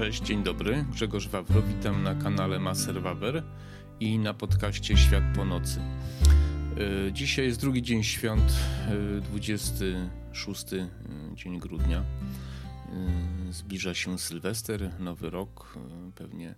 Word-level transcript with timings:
Cześć, 0.00 0.22
dzień 0.22 0.42
dobry. 0.42 0.84
Grzegorz 0.92 1.28
Wawro, 1.28 1.62
witam 1.62 2.02
na 2.02 2.14
kanale 2.14 2.58
Maser 2.58 3.02
Wawer 3.02 3.42
i 4.00 4.18
na 4.18 4.34
podcaście 4.34 4.96
Świat 4.96 5.24
po 5.36 5.44
nocy. 5.44 5.80
E, 7.08 7.12
dzisiaj 7.12 7.46
jest 7.46 7.60
drugi 7.60 7.82
dzień 7.82 8.02
świąt, 8.02 8.52
26 9.22 10.72
e, 10.72 10.88
dzień 11.34 11.58
grudnia. 11.58 11.98
E, 11.98 13.52
zbliża 13.52 13.94
się 13.94 14.18
Sylwester, 14.18 14.90
nowy 14.98 15.30
rok. 15.30 15.78
Pewnie 16.14 16.54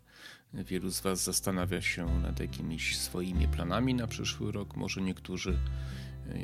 wielu 0.55 0.91
z 0.91 1.01
Was 1.01 1.25
zastanawia 1.25 1.81
się 1.81 2.07
nad 2.07 2.41
jakimiś 2.41 2.99
swoimi 2.99 3.49
planami 3.49 3.95
na 3.95 4.07
przyszły 4.07 4.53
rok. 4.53 4.77
Może 4.77 5.01
niektórzy 5.01 5.59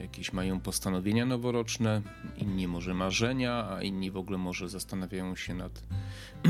jakieś 0.03 0.33
mają 0.33 0.61
postanowienia 0.61 1.27
noworoczne, 1.27 2.03
inni 2.39 2.69
może 2.69 2.95
marzenia, 2.95 3.69
a 3.71 3.83
inni 3.83 4.11
w 4.11 4.17
ogóle 4.17 4.39
może 4.39 4.69
zastanawiają 4.69 5.37
się 5.37 5.55
nad 5.55 5.83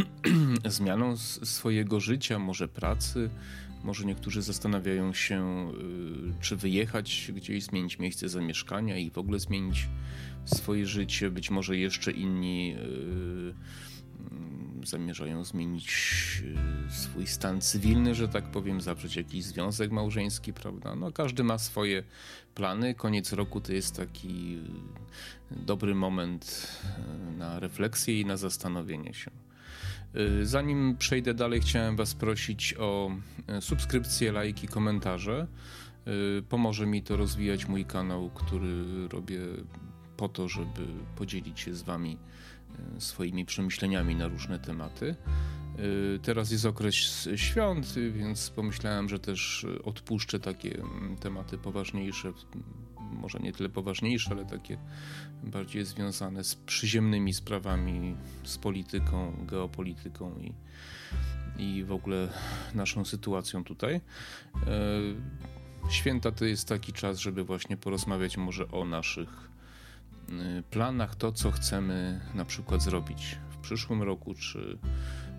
zmianą 0.64 1.16
swojego 1.16 2.01
życia, 2.01 2.38
może 2.38 2.68
pracy. 2.68 3.30
Może 3.84 4.04
niektórzy 4.04 4.42
zastanawiają 4.42 5.12
się, 5.12 5.70
y, 5.70 6.42
czy 6.42 6.56
wyjechać 6.56 7.32
gdzieś, 7.34 7.64
zmienić 7.64 7.98
miejsce 7.98 8.28
zamieszkania 8.28 8.96
i 8.98 9.10
w 9.10 9.18
ogóle 9.18 9.38
zmienić 9.38 9.88
swoje 10.45 10.87
życie. 10.87 11.30
Być 11.30 11.51
może 11.51 11.76
jeszcze 11.76 12.13
inni 12.13 12.74
y, 12.79 13.54
zamierzają 14.87 15.45
zmienić 15.45 16.43
e, 16.88 16.90
swój 16.90 17.26
stan 17.26 17.60
cywilny, 17.60 18.15
że 18.15 18.29
tak 18.29 18.45
powiem, 18.45 18.80
zawrzeć 18.80 19.16
jakiś 19.16 19.45
związek 19.45 19.90
małżeński, 19.90 20.52
prawda? 20.52 20.95
No, 20.95 21.12
każdy 21.12 21.45
ma 21.45 21.59
swoje 21.59 22.02
plany. 22.54 22.95
Koniec 22.95 23.32
roku 23.32 23.60
to 23.60 23.73
jest 23.73 23.96
taki 23.96 24.59
e, 25.52 25.57
dobry 25.57 25.95
moment 25.95 26.68
e, 26.98 27.32
na 27.32 27.60
refleksję 27.60 28.20
i 28.20 28.26
na 28.26 28.37
zastanowienie 28.37 29.15
się. 29.15 29.30
Zanim 30.43 30.96
przejdę 30.96 31.35
dalej, 31.35 31.60
chciałem 31.60 31.96
Was 31.96 32.15
prosić 32.15 32.74
o 32.79 33.10
subskrypcję, 33.60 34.32
lajki, 34.32 34.68
komentarze. 34.68 35.46
Pomoże 36.48 36.87
mi 36.87 37.02
to 37.02 37.16
rozwijać 37.16 37.66
mój 37.66 37.85
kanał, 37.85 38.30
który 38.30 38.85
robię 39.09 39.40
po 40.16 40.29
to, 40.29 40.48
żeby 40.48 40.87
podzielić 41.16 41.60
się 41.60 41.74
z 41.74 41.82
Wami 41.82 42.18
swoimi 42.99 43.45
przemyśleniami 43.45 44.16
na 44.16 44.29
różne 44.29 44.59
tematy. 44.59 45.16
E, 45.79 46.19
teraz 46.19 46.51
jest 46.51 46.66
okres 46.66 47.29
świąt, 47.37 47.95
więc 48.13 48.51
pomyślałem, 48.51 49.09
że 49.09 49.19
też 49.19 49.66
odpuszczę 49.85 50.41
takie 50.41 50.80
mm, 50.80 51.16
tematy 51.16 51.59
poważniejsze, 51.59 52.33
może 53.13 53.38
nie 53.38 53.52
tyle 53.52 53.69
poważniejsze, 53.69 54.30
ale 54.30 54.45
takie 54.45 54.79
bardziej 55.45 55.85
związane 55.85 56.45
z 56.45 56.55
przyziemnymi 56.55 57.35
sprawami, 57.35 58.16
z 58.45 58.59
polityką, 58.59 59.47
geopolityką 59.47 60.38
i, 60.38 60.55
i 61.63 61.85
w 61.85 61.93
ogóle 61.93 62.29
naszą 62.75 63.05
sytuacją 63.05 63.65
tutaj. 63.65 63.95
E, 63.95 64.00
święta 65.91 66.32
to 66.32 66.44
jest 66.44 66.69
taki 66.69 66.93
czas, 66.93 67.19
żeby 67.19 67.44
właśnie 67.44 67.77
porozmawiać 67.77 68.37
może 68.37 68.71
o 68.71 68.84
naszych 68.84 69.47
planach 70.71 71.16
to, 71.16 71.32
co 71.32 71.50
chcemy 71.50 72.21
na 72.34 72.44
przykład 72.44 72.82
zrobić 72.82 73.38
w 73.50 73.56
przyszłym 73.56 74.03
roku, 74.03 74.34
czy, 74.34 74.78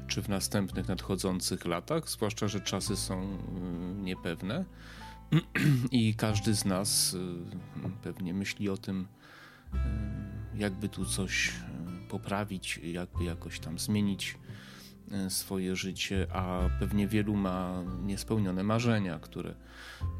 czy 0.08 0.22
w 0.22 0.30
następnych 0.30 0.88
nadchodzących 0.88 1.66
latach, 1.66 2.10
zwłaszcza, 2.10 2.48
że 2.48 2.62
czasy 2.62 2.96
są 2.96 3.24
y, 3.24 3.38
niepewne. 4.02 4.66
I 5.92 6.16
każdy 6.16 6.56
z 6.56 6.66
nas 6.66 7.14
y, 7.14 7.20
pewnie 8.04 8.34
myśli 8.34 8.70
o 8.70 8.78
tym, 8.78 9.08
jakby 10.56 10.90
tu 10.90 11.06
coś 11.06 11.54
poprawić, 12.10 12.78
jakby 12.84 13.24
jakoś 13.24 13.60
tam 13.60 13.80
zmienić 13.80 14.38
swoje 15.30 15.76
życie, 15.76 16.28
a 16.34 16.70
pewnie 16.80 17.08
wielu 17.08 17.36
ma 17.36 17.84
niespełnione 18.04 18.64
marzenia, 18.64 19.20
które 19.20 19.56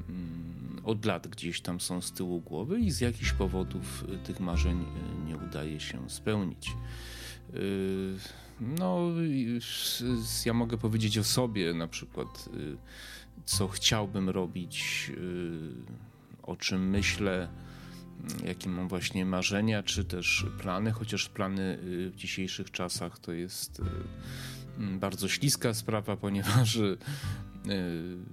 mm, 0.10 0.69
od 0.84 1.06
lat 1.06 1.28
gdzieś 1.28 1.62
tam 1.62 1.80
są 1.80 2.02
z 2.02 2.12
tyłu 2.12 2.42
głowy 2.42 2.80
i 2.80 2.92
z 2.92 3.02
jakichś 3.02 3.32
powodów 3.32 4.04
y, 4.14 4.18
tych 4.18 4.40
marzeń 4.40 4.82
y, 4.82 5.28
nie 5.28 5.38
udaje 5.38 5.80
się 5.80 6.10
spełnić. 6.10 6.72
Y, 7.56 8.18
no, 8.62 9.00
ja 10.46 10.54
mogę 10.54 10.78
powiedzieć 10.78 11.18
o 11.18 11.24
sobie 11.24 11.74
na 11.74 11.88
przykład, 11.88 12.50
co 13.46 13.68
chciałbym 13.68 14.30
robić, 14.30 15.12
o 16.44 16.56
czym 16.56 16.90
myślę, 16.90 17.50
jakie 18.46 18.70
mam 18.70 18.88
właśnie 18.88 19.26
marzenia, 19.26 19.84
czy 19.84 20.06
też 20.06 20.46
plany, 20.62 20.92
chociaż 20.92 21.30
plany 21.30 21.78
w 21.82 22.12
dzisiejszych 22.16 22.72
czasach 22.72 23.20
to 23.20 23.32
jest 23.32 23.82
bardzo 24.78 25.28
śliska 25.28 25.74
sprawa, 25.74 26.18
ponieważ 26.18 26.80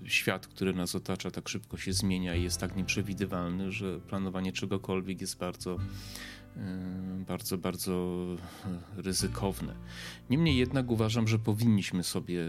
świat, 0.04 0.47
który 0.47 0.75
nas 0.75 0.94
otacza, 0.94 1.31
tak 1.31 1.48
szybko 1.48 1.76
się 1.76 1.92
zmienia 1.92 2.34
i 2.34 2.42
jest 2.42 2.60
tak 2.60 2.76
nieprzewidywalny, 2.76 3.72
że 3.72 4.00
planowanie 4.00 4.53
czegokolwiek 4.53 5.20
jest 5.20 5.38
bardzo, 5.38 5.78
bardzo, 7.27 7.59
bardzo 7.59 8.27
ryzykowne. 8.97 9.75
Niemniej 10.31 10.56
jednak 10.56 10.91
uważam, 10.91 11.28
że 11.28 11.39
powinniśmy 11.39 12.03
sobie 12.03 12.44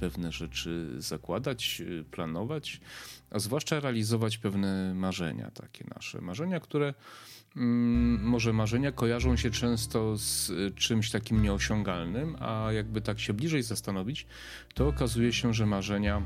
pewne 0.00 0.32
rzeczy 0.32 0.94
zakładać, 0.98 1.80
y, 1.80 2.04
planować, 2.10 2.80
a 3.30 3.38
zwłaszcza 3.38 3.80
realizować 3.80 4.38
pewne 4.38 4.94
marzenia, 4.94 5.50
takie 5.50 5.84
nasze 5.94 6.20
marzenia, 6.20 6.60
które 6.60 6.94
Mm, 7.56 8.22
może 8.22 8.52
marzenia 8.52 8.92
kojarzą 8.92 9.36
się 9.36 9.50
często 9.50 10.16
z 10.18 10.50
y, 10.50 10.70
czymś 10.76 11.10
takim 11.10 11.42
nieosiągalnym, 11.42 12.36
a 12.40 12.72
jakby 12.72 13.00
tak 13.00 13.20
się 13.20 13.32
bliżej 13.32 13.62
zastanowić, 13.62 14.26
to 14.74 14.88
okazuje 14.88 15.32
się, 15.32 15.54
że 15.54 15.66
marzenia 15.66 16.22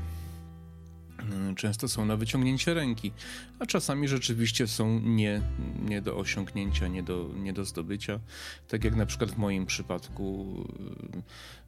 często 1.55 1.87
są 1.87 2.05
na 2.05 2.17
wyciągnięcie 2.17 2.73
ręki, 2.73 3.11
a 3.59 3.65
czasami 3.65 4.07
rzeczywiście 4.07 4.67
są 4.67 4.99
nie, 4.99 5.41
nie 5.85 6.01
do 6.01 6.17
osiągnięcia, 6.17 6.87
nie 6.87 7.03
do, 7.03 7.29
nie 7.35 7.53
do 7.53 7.65
zdobycia. 7.65 8.19
Tak 8.67 8.83
jak 8.83 8.95
na 8.95 9.05
przykład 9.05 9.31
w 9.31 9.37
moim 9.37 9.65
przypadku 9.65 10.55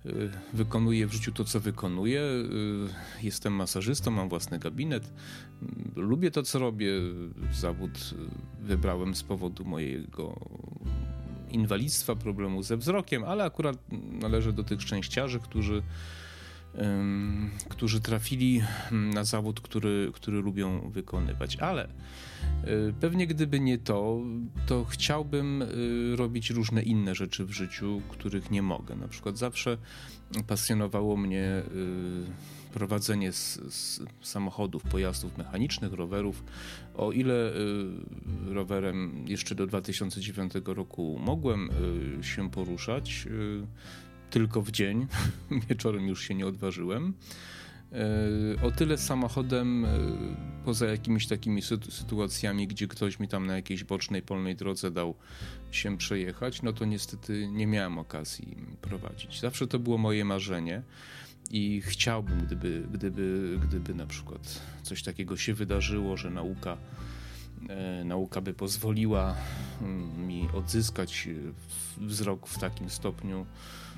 y, 0.06 0.10
y, 0.10 0.32
wykonuję 0.54 1.08
w 1.08 1.14
życiu 1.14 1.32
to, 1.32 1.46
co 1.46 1.60
wykonuję. 1.60 2.22
Jestem 3.22 3.54
masażystą, 3.54 4.12
mam 4.12 4.30
własny 4.30 4.60
gabinet, 4.60 5.14
lubię 5.96 6.32
to, 6.32 6.44
co 6.44 6.60
robię. 6.60 6.92
Zawód 7.54 8.14
wybrałem 8.62 9.16
z 9.16 9.24
powodu 9.24 9.66
mojego 9.66 10.40
inwalidztwa, 11.52 12.16
problemu 12.16 12.64
ze 12.64 12.78
wzrokiem, 12.78 13.24
ale 13.24 13.44
akurat 13.44 13.78
należę 14.22 14.54
do 14.54 14.64
tych 14.64 14.82
szczęściarzy, 14.82 15.40
którzy, 15.40 15.84
którzy 17.70 18.00
trafili 18.00 18.62
na 18.92 19.24
zawód, 19.24 19.62
który, 19.62 20.12
który 20.14 20.42
lubią 20.42 20.90
wykonywać. 20.90 21.56
Ale 21.56 21.90
y, 22.68 22.94
pewnie 23.00 23.28
gdyby 23.28 23.60
nie 23.60 23.78
to, 23.78 24.22
to 24.68 24.86
chciałbym 24.86 25.62
y, 25.62 26.16
robić 26.16 26.50
różne 26.50 26.84
inne 26.84 27.16
rzeczy 27.16 27.46
w 27.46 27.52
życiu, 27.52 28.02
których 28.10 28.52
nie 28.52 28.62
mogę. 28.62 28.96
Na 28.96 29.08
przykład 29.08 29.38
zawsze 29.38 29.78
pasjonowało 30.48 31.18
mnie 31.18 31.44
y, 31.46 32.74
prowadzenie 32.74 33.32
z, 33.32 33.60
z 33.70 34.02
samochodów, 34.22 34.84
pojazdów 34.84 35.38
mechanicznych, 35.38 35.94
rowerów. 35.94 36.44
O 36.96 37.12
ile 37.12 37.52
rowerem 38.48 39.26
jeszcze 39.28 39.56
do 39.56 39.68
2009 39.68 40.54
roku 40.66 41.20
mogłem 41.22 41.70
się 42.22 42.52
poruszać, 42.52 43.28
tylko 44.30 44.62
w 44.62 44.72
dzień, 44.72 45.08
wieczorem 45.70 46.08
już 46.08 46.24
się 46.24 46.36
nie 46.36 46.48
odważyłem. 46.48 47.14
O 48.64 48.72
tyle 48.72 48.98
samochodem, 48.98 49.86
poza 50.66 50.86
jakimiś 50.86 51.28
takimi 51.28 51.62
sytuacjami, 51.90 52.68
gdzie 52.68 52.88
ktoś 52.88 53.20
mi 53.20 53.28
tam 53.28 53.48
na 53.48 53.56
jakiejś 53.56 53.84
bocznej 53.84 54.22
polnej 54.22 54.56
drodze 54.56 54.92
dał 54.92 55.16
się 55.72 55.98
przejechać, 55.98 56.62
no 56.62 56.74
to 56.74 56.86
niestety 56.86 57.48
nie 57.52 57.68
miałem 57.68 57.98
okazji 57.98 58.58
prowadzić. 58.82 59.40
Zawsze 59.40 59.68
to 59.68 59.80
było 59.80 59.98
moje 59.98 60.26
marzenie. 60.26 60.82
I 61.52 61.82
chciałbym, 61.82 62.46
gdyby, 62.46 62.88
gdyby, 62.92 63.60
gdyby 63.64 63.94
na 63.94 64.08
przykład 64.08 64.62
coś 64.84 65.04
takiego 65.04 65.38
się 65.38 65.54
wydarzyło, 65.54 66.18
że 66.18 66.30
nauka, 66.30 66.78
e, 67.70 68.04
nauka 68.04 68.42
by 68.42 68.54
pozwoliła 68.54 69.36
mm, 69.82 70.28
mi 70.28 70.50
odzyskać 70.54 71.30
wzrok 71.98 72.48
w 72.48 72.60
takim 72.60 72.90
stopniu, 72.90 73.42
e, 73.42 73.89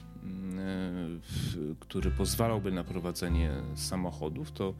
który 1.79 2.12
pozwalałby 2.12 2.71
na 2.71 2.83
prowadzenie 2.83 3.51
samochodów, 3.75 4.51
to, 4.51 4.73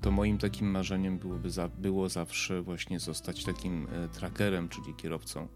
to 0.00 0.10
moim 0.10 0.38
takim 0.38 0.70
marzeniem 0.70 1.18
byłoby 1.18 1.50
za, 1.50 1.68
było 1.68 2.08
zawsze 2.08 2.62
właśnie 2.62 3.00
zostać 3.00 3.44
takim 3.44 3.86
e, 3.92 4.08
trackerem, 4.08 4.68
czyli 4.68 4.94
kierowcą 4.94 5.48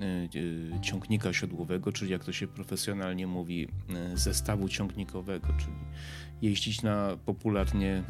E, 0.00 0.04
e, 0.04 0.80
ciągnika 0.80 1.32
siodłowego, 1.32 1.92
czyli 1.92 2.10
jak 2.10 2.24
to 2.24 2.32
się 2.32 2.46
profesjonalnie 2.46 3.26
mówi, 3.26 3.68
zestawu 4.14 4.68
ciągnikowego, 4.68 5.48
czyli 5.58 5.76
jeździć 6.42 6.82
na 6.82 7.16
popularnie 7.24 8.02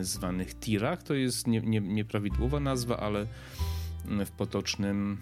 zwanych 0.00 0.58
tirach. 0.58 1.02
To 1.02 1.14
jest 1.14 1.46
nie, 1.46 1.60
nie, 1.60 1.80
nieprawidłowa 1.80 2.60
nazwa, 2.60 2.96
ale 2.96 3.26
w 4.26 4.30
potocznym 4.30 5.18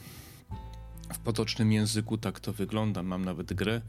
w 1.13 1.19
potocznym 1.19 1.73
języku 1.73 2.19
tak 2.19 2.41
to 2.41 2.53
wygląda. 2.53 3.03
Mam 3.03 3.25
nawet 3.25 3.53
grę 3.53 3.81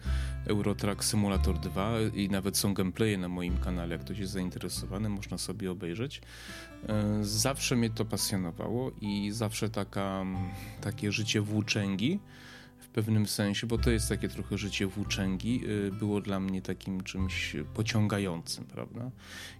Eurotrack 0.45 1.03
Simulator 1.03 1.59
2 1.59 1.91
i 2.15 2.29
nawet 2.29 2.57
są 2.57 2.73
gameplaye 2.73 3.17
na 3.17 3.27
moim 3.27 3.57
kanale. 3.57 3.95
Jak 3.95 4.01
ktoś 4.01 4.19
jest 4.19 4.33
zainteresowany, 4.33 5.09
można 5.09 5.37
sobie 5.37 5.71
obejrzeć. 5.71 6.21
E, 6.89 7.17
zawsze 7.21 7.75
mnie 7.75 7.89
to 7.89 8.05
pasjonowało 8.05 8.91
i 9.01 9.31
zawsze 9.31 9.69
taka, 9.69 10.25
takie 10.81 11.11
życie 11.11 11.41
włóczęgi 11.41 12.19
w 12.79 12.87
pewnym 12.87 13.27
sensie, 13.27 13.67
bo 13.67 13.77
to 13.77 13.91
jest 13.91 14.09
takie 14.09 14.29
trochę 14.29 14.57
życie 14.57 14.87
włóczęgi, 14.87 15.63
e, 15.87 15.91
było 15.91 16.21
dla 16.21 16.39
mnie 16.39 16.61
takim 16.61 17.03
czymś 17.03 17.55
pociągającym, 17.73 18.65
prawda? 18.65 19.11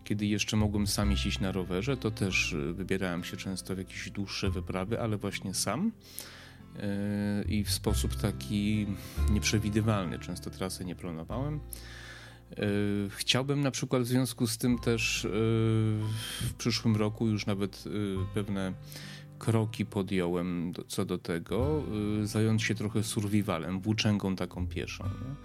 Kiedy 0.04 0.26
jeszcze 0.26 0.58
mogłem 0.58 0.88
sam 0.88 1.12
jeździć 1.12 1.40
na 1.40 1.52
rowerze, 1.52 1.98
to 1.98 2.12
też 2.12 2.54
e, 2.54 2.74
wybierałem 2.74 3.24
się 3.24 3.38
często 3.38 3.76
w 3.76 3.78
jakieś 3.78 4.10
dłuższe 4.10 4.50
wyprawy, 4.50 5.02
ale 5.02 5.18
właśnie 5.18 5.54
sam 5.54 5.92
i 7.48 7.64
w 7.64 7.72
sposób 7.72 8.16
taki 8.16 8.88
nieprzewidywalny. 9.31 10.20
Często 10.20 10.50
trasy 10.50 10.86
nie 10.86 10.96
planowałem. 10.96 11.60
Chciałbym 13.10 13.62
na 13.62 13.72
przykład 13.72 14.04
w 14.04 14.08
związku 14.08 14.48
z 14.48 14.58
tym 14.58 14.80
też 14.80 15.28
w 16.42 16.54
przyszłym 16.58 16.96
roku 16.96 17.28
już 17.28 17.46
nawet 17.46 17.84
pewne 18.34 18.74
kroki 19.40 19.86
podjąłem 19.86 20.74
co 20.88 21.06
do 21.06 21.18
tego, 21.18 21.84
zająć 22.24 22.64
się 22.64 22.75
trochę 22.75 23.04
survivalem, 23.04 23.80
włóczęgą 23.80 24.36
taką 24.36 24.68
pieszą. 24.68 25.04
Nie? 25.04 25.36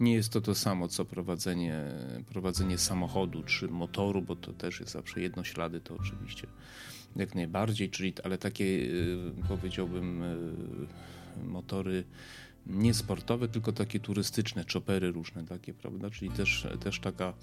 nie 0.00 0.14
jest 0.14 0.32
to 0.32 0.40
to 0.40 0.54
samo, 0.54 0.88
co 0.88 1.04
prowadzenie, 1.04 1.84
prowadzenie 2.28 2.78
samochodu 2.78 3.42
czy 3.42 3.68
motoru, 3.68 4.22
bo 4.22 4.36
to 4.36 4.52
też 4.52 4.80
jest 4.80 4.92
zawsze 4.92 5.20
jednoślady, 5.20 5.80
to 5.80 5.94
oczywiście 5.94 6.46
jak 7.16 7.34
najbardziej, 7.34 7.90
czyli, 7.90 8.12
ale 8.24 8.38
takie 8.38 8.64
y, 8.64 9.32
powiedziałbym 9.48 10.22
y, 10.22 11.46
motory 11.46 12.04
nie 12.66 12.94
sportowe, 12.94 13.48
tylko 13.48 13.72
takie 13.72 14.00
turystyczne, 14.00 14.64
chopery 14.72 15.12
różne 15.12 15.44
takie, 15.44 15.74
prawda? 15.74 16.10
Czyli 16.10 16.30
też, 16.30 16.66
też, 16.80 17.00
taka, 17.00 17.34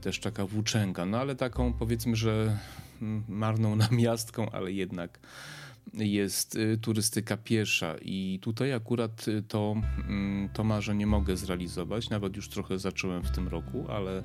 też 0.00 0.20
taka 0.20 0.46
włóczęga, 0.46 1.06
no 1.06 1.18
ale 1.18 1.36
taką 1.36 1.72
powiedzmy, 1.72 2.16
że 2.16 2.58
marną 3.28 3.76
namiastką, 3.76 4.50
ale 4.50 4.72
jednak 4.72 5.18
jest 5.94 6.56
y, 6.56 6.78
turystyka 6.78 7.36
piesza 7.36 7.94
i 8.02 8.38
tutaj 8.42 8.72
akurat 8.72 9.28
y, 9.28 9.42
to, 9.42 9.74
mm, 10.08 10.48
to 10.48 10.64
marzenie 10.64 11.06
mogę 11.06 11.36
zrealizować. 11.36 12.10
Nawet 12.10 12.36
już 12.36 12.48
trochę 12.48 12.78
zacząłem 12.78 13.22
w 13.22 13.30
tym 13.30 13.48
roku, 13.48 13.86
ale 13.88 14.22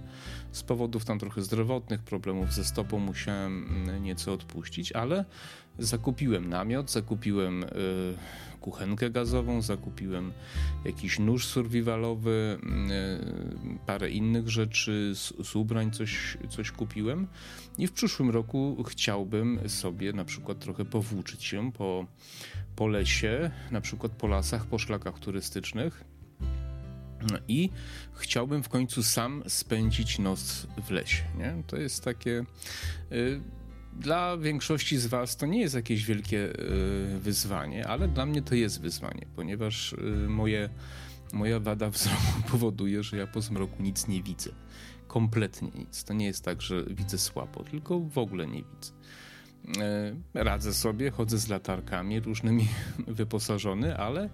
z 0.51 0.63
powodów 0.63 1.05
tam 1.05 1.19
trochę 1.19 1.41
zdrowotnych, 1.41 2.03
problemów 2.03 2.53
ze 2.53 2.63
stopą 2.63 2.99
musiałem 2.99 3.85
mm, 3.87 4.03
nieco 4.03 4.33
odpuścić, 4.33 4.91
ale 4.91 5.25
zakupiłem 5.79 6.49
namiot, 6.49 6.91
zakupiłem 6.91 7.63
y, 7.63 7.67
kuchenkę 8.65 9.09
gazową, 9.09 9.61
zakupiłem 9.61 10.33
jakiś 10.85 11.19
nóż 11.19 11.45
survivalowy, 11.45 12.59
parę 13.85 14.09
innych 14.09 14.49
rzeczy, 14.49 15.11
z, 15.43 15.55
ubrań 15.55 15.91
coś, 15.91 16.37
coś 16.49 16.71
kupiłem 16.71 17.27
i 17.77 17.87
w 17.87 17.91
przyszłym 17.91 18.29
roku 18.29 18.83
chciałbym 18.87 19.69
sobie 19.69 20.13
na 20.13 20.25
przykład 20.25 20.59
trochę 20.59 20.85
powłóczyć 20.85 21.44
się 21.45 21.71
po, 21.71 22.05
po 22.75 22.87
lesie, 22.87 23.51
na 23.71 23.81
przykład 23.81 24.11
po 24.11 24.27
lasach, 24.27 24.65
po 24.65 24.79
szlakach 24.79 25.19
turystycznych. 25.19 26.03
I 27.47 27.69
chciałbym 28.13 28.63
w 28.63 28.69
końcu 28.69 29.03
sam 29.03 29.43
spędzić 29.47 30.19
noc 30.19 30.67
w 30.87 30.91
lesie. 30.91 31.23
Nie? 31.37 31.63
To 31.67 31.77
jest 31.77 32.03
takie. 32.03 32.45
Y, 33.11 33.41
dla 33.99 34.37
większości 34.37 34.97
z 34.97 35.07
Was 35.07 35.37
to 35.37 35.45
nie 35.45 35.61
jest 35.61 35.75
jakieś 35.75 36.05
wielkie 36.05 36.37
y, 36.37 37.19
wyzwanie, 37.19 37.87
ale 37.87 38.07
dla 38.07 38.25
mnie 38.25 38.41
to 38.41 38.55
jest 38.55 38.81
wyzwanie, 38.81 39.27
ponieważ 39.35 39.93
y, 39.93 39.97
moje, 40.29 40.69
moja 41.33 41.59
wada 41.59 41.89
wzroku 41.89 42.41
powoduje, 42.51 43.03
że 43.03 43.17
ja 43.17 43.27
po 43.27 43.41
zmroku 43.41 43.83
nic 43.83 44.07
nie 44.07 44.23
widzę. 44.23 44.49
Kompletnie 45.07 45.71
nic. 45.75 46.03
To 46.03 46.13
nie 46.13 46.25
jest 46.25 46.45
tak, 46.45 46.61
że 46.61 46.83
widzę 46.83 47.17
słabo, 47.17 47.63
tylko 47.63 47.99
w 47.99 48.17
ogóle 48.17 48.47
nie 48.47 48.63
widzę. 48.63 48.91
E, 49.79 50.43
radzę 50.43 50.73
sobie, 50.73 51.11
chodzę 51.11 51.37
z 51.37 51.47
latarkami 51.47 52.19
różnymi 52.19 52.67
wyposażony, 53.07 53.97
ale 53.97 54.29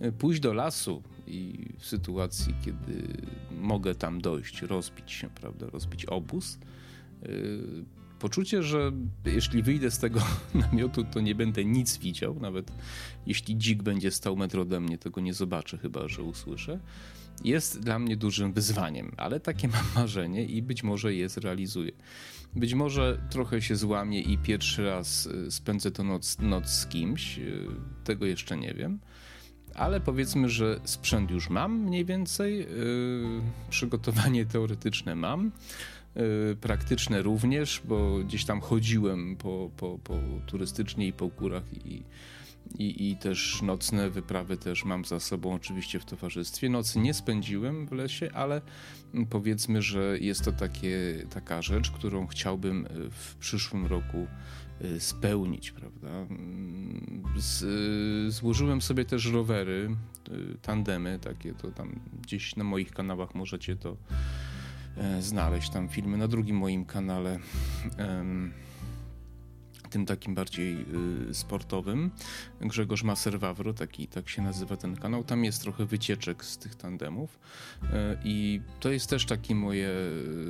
e, 0.00 0.12
pójść 0.12 0.40
do 0.40 0.52
lasu 0.52 1.02
i 1.26 1.68
w 1.78 1.86
sytuacji, 1.86 2.54
kiedy 2.64 3.08
mogę 3.60 3.94
tam 3.94 4.20
dojść, 4.20 4.62
rozbić 4.62 5.12
się, 5.12 5.30
prawda, 5.30 5.66
rozbić 5.66 6.04
obóz, 6.04 6.58
e, 7.22 7.28
poczucie, 8.18 8.62
że 8.62 8.92
jeśli 9.24 9.62
wyjdę 9.62 9.90
z 9.90 9.98
tego 9.98 10.20
namiotu, 10.70 11.04
to 11.04 11.20
nie 11.20 11.34
będę 11.34 11.64
nic 11.64 11.98
widział, 11.98 12.40
nawet 12.40 12.72
jeśli 13.26 13.56
dzik 13.56 13.82
będzie 13.82 14.10
stał 14.10 14.36
metr 14.36 14.58
ode 14.58 14.80
mnie, 14.80 14.98
tego 14.98 15.20
nie 15.20 15.34
zobaczę, 15.34 15.78
chyba 15.78 16.08
że 16.08 16.22
usłyszę, 16.22 16.80
jest 17.44 17.80
dla 17.80 17.98
mnie 17.98 18.16
dużym 18.16 18.52
wyzwaniem, 18.52 19.12
ale 19.16 19.40
takie 19.40 19.68
mam 19.68 19.84
marzenie 20.02 20.44
i 20.44 20.62
być 20.62 20.82
może 20.82 21.14
je 21.14 21.28
zrealizuję. 21.28 21.92
Być 22.56 22.74
może 22.74 23.18
trochę 23.30 23.62
się 23.62 23.76
złamie 23.76 24.20
i 24.20 24.38
pierwszy 24.38 24.84
raz 24.84 25.26
y, 25.26 25.50
spędzę 25.50 25.90
to 25.90 26.04
noc, 26.04 26.38
noc 26.38 26.70
z 26.70 26.86
kimś, 26.86 27.38
y, 27.38 27.66
tego 28.04 28.26
jeszcze 28.26 28.56
nie 28.56 28.74
wiem. 28.74 28.98
Ale 29.74 30.00
powiedzmy, 30.00 30.48
że 30.48 30.80
sprzęt 30.84 31.30
już 31.30 31.50
mam 31.50 31.78
mniej 31.78 32.04
więcej, 32.04 32.58
yy, 32.58 32.66
przygotowanie 33.70 34.46
teoretyczne 34.52 35.14
mam, 35.14 35.50
praktyczne 36.60 37.22
również, 37.22 37.82
bo 37.84 38.18
gdzieś 38.18 38.44
tam 38.44 38.60
chodziłem 38.60 39.36
po, 39.36 39.70
po, 39.76 39.98
po 39.98 40.14
turystycznie 40.46 41.06
i 41.06 41.12
po 41.12 41.28
górach 41.28 41.62
i 41.86 42.02
i, 42.78 43.10
i 43.10 43.16
też 43.16 43.62
nocne 43.62 44.10
wyprawy 44.10 44.56
też 44.56 44.84
mam 44.84 45.04
za 45.04 45.20
sobą 45.20 45.54
oczywiście 45.54 46.00
w 46.00 46.04
towarzystwie. 46.04 46.68
Nocy 46.68 46.98
nie 46.98 47.14
spędziłem 47.14 47.86
w 47.86 47.92
lesie, 47.92 48.30
ale 48.34 48.62
powiedzmy, 49.30 49.82
że 49.82 50.18
jest 50.18 50.44
to 50.44 50.52
takie, 50.52 50.98
taka 51.30 51.62
rzecz, 51.62 51.90
którą 51.90 52.26
chciałbym 52.26 52.86
e, 52.86 52.88
w 53.10 53.36
przyszłym 53.36 53.86
roku 53.86 54.26
e, 54.80 55.00
spełnić, 55.00 55.70
prawda? 55.70 56.08
Mm, 56.08 57.22
z, 57.36 57.62
e, 57.62 58.30
złożyłem 58.30 58.82
sobie 58.82 59.04
też 59.04 59.26
rowery, 59.26 59.96
tandemy 60.62 61.18
takie, 61.18 61.54
to 61.54 61.70
tam 61.70 62.00
gdzieś 62.22 62.56
na 62.56 62.64
moich 62.64 62.90
kanałach 62.92 63.34
możecie 63.34 63.76
to 63.76 63.96
znaleźć, 65.20 65.70
tam 65.70 65.88
filmy 65.88 66.16
na 66.16 66.28
drugim 66.28 66.56
moim 66.56 66.84
kanale 66.84 67.38
tym 69.88 70.06
takim 70.06 70.34
bardziej 70.34 70.86
y, 71.30 71.34
sportowym. 71.34 72.10
Grzegorz 72.60 73.04
Maser-Wawro, 73.04 73.74
taki, 73.74 74.06
tak 74.06 74.28
się 74.28 74.42
nazywa 74.42 74.76
ten 74.76 74.96
kanał. 74.96 75.24
Tam 75.24 75.44
jest 75.44 75.62
trochę 75.62 75.86
wycieczek 75.86 76.44
z 76.44 76.58
tych 76.58 76.74
tandemów 76.74 77.38
y, 77.82 77.86
i 78.24 78.60
to 78.80 78.90
jest 78.90 79.10
też 79.10 79.26
taki 79.26 79.54
moje, 79.54 79.90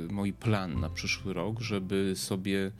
mój 0.09 0.33
plan 0.33 0.79
na 0.79 0.89
przyszły 0.89 1.33
rok, 1.33 1.59
żeby 1.59 2.13
sobie 2.15 2.71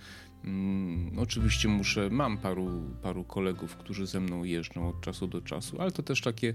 Mm, 0.44 1.20
oczywiście 1.20 1.68
muszę, 1.68 2.10
mam 2.10 2.38
paru, 2.38 2.84
paru 3.02 3.24
kolegów, 3.24 3.76
którzy 3.76 4.08
ze 4.08 4.20
mną 4.20 4.44
jeżdżą 4.44 4.90
od 4.90 5.02
czasu 5.02 5.28
do 5.28 5.42
czasu, 5.42 5.82
ale 5.82 5.92
to 5.92 6.04
też 6.04 6.22
takie, 6.22 6.54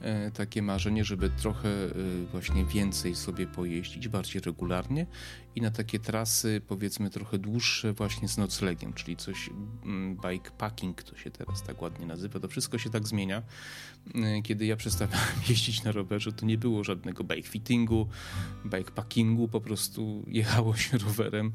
e, 0.00 0.30
takie 0.30 0.62
marzenie, 0.62 1.04
żeby 1.04 1.30
trochę 1.30 1.68
e, 1.68 1.90
właśnie 2.32 2.64
więcej 2.64 3.14
sobie 3.14 3.46
pojeździć, 3.46 4.08
bardziej 4.08 4.42
regularnie 4.42 5.06
i 5.56 5.60
na 5.60 5.70
takie 5.70 5.98
trasy 5.98 6.60
powiedzmy 6.68 7.10
trochę 7.10 7.38
dłuższe 7.38 7.92
właśnie 7.92 8.28
z 8.28 8.38
noclegiem, 8.38 8.92
czyli 8.92 9.16
coś 9.16 9.50
mm, 9.84 10.16
bikepacking 10.16 11.02
to 11.02 11.16
się 11.16 11.30
teraz 11.30 11.62
tak 11.62 11.82
ładnie 11.82 12.06
nazywa, 12.06 12.40
to 12.40 12.48
wszystko 12.48 12.78
się 12.78 12.90
tak 12.90 13.08
zmienia. 13.08 13.42
E, 14.14 14.42
kiedy 14.42 14.66
ja 14.66 14.76
przestawałem 14.76 15.34
jeździć 15.48 15.82
na 15.82 15.92
rowerze, 15.92 16.32
to 16.32 16.46
nie 16.46 16.58
było 16.58 16.84
żadnego 16.84 17.24
bike 17.24 17.48
fittingu, 17.48 18.08
bikepackingu, 18.66 19.48
po 19.48 19.60
prostu 19.60 20.24
jechało 20.26 20.76
się 20.76 20.98
rowerem 21.06 21.52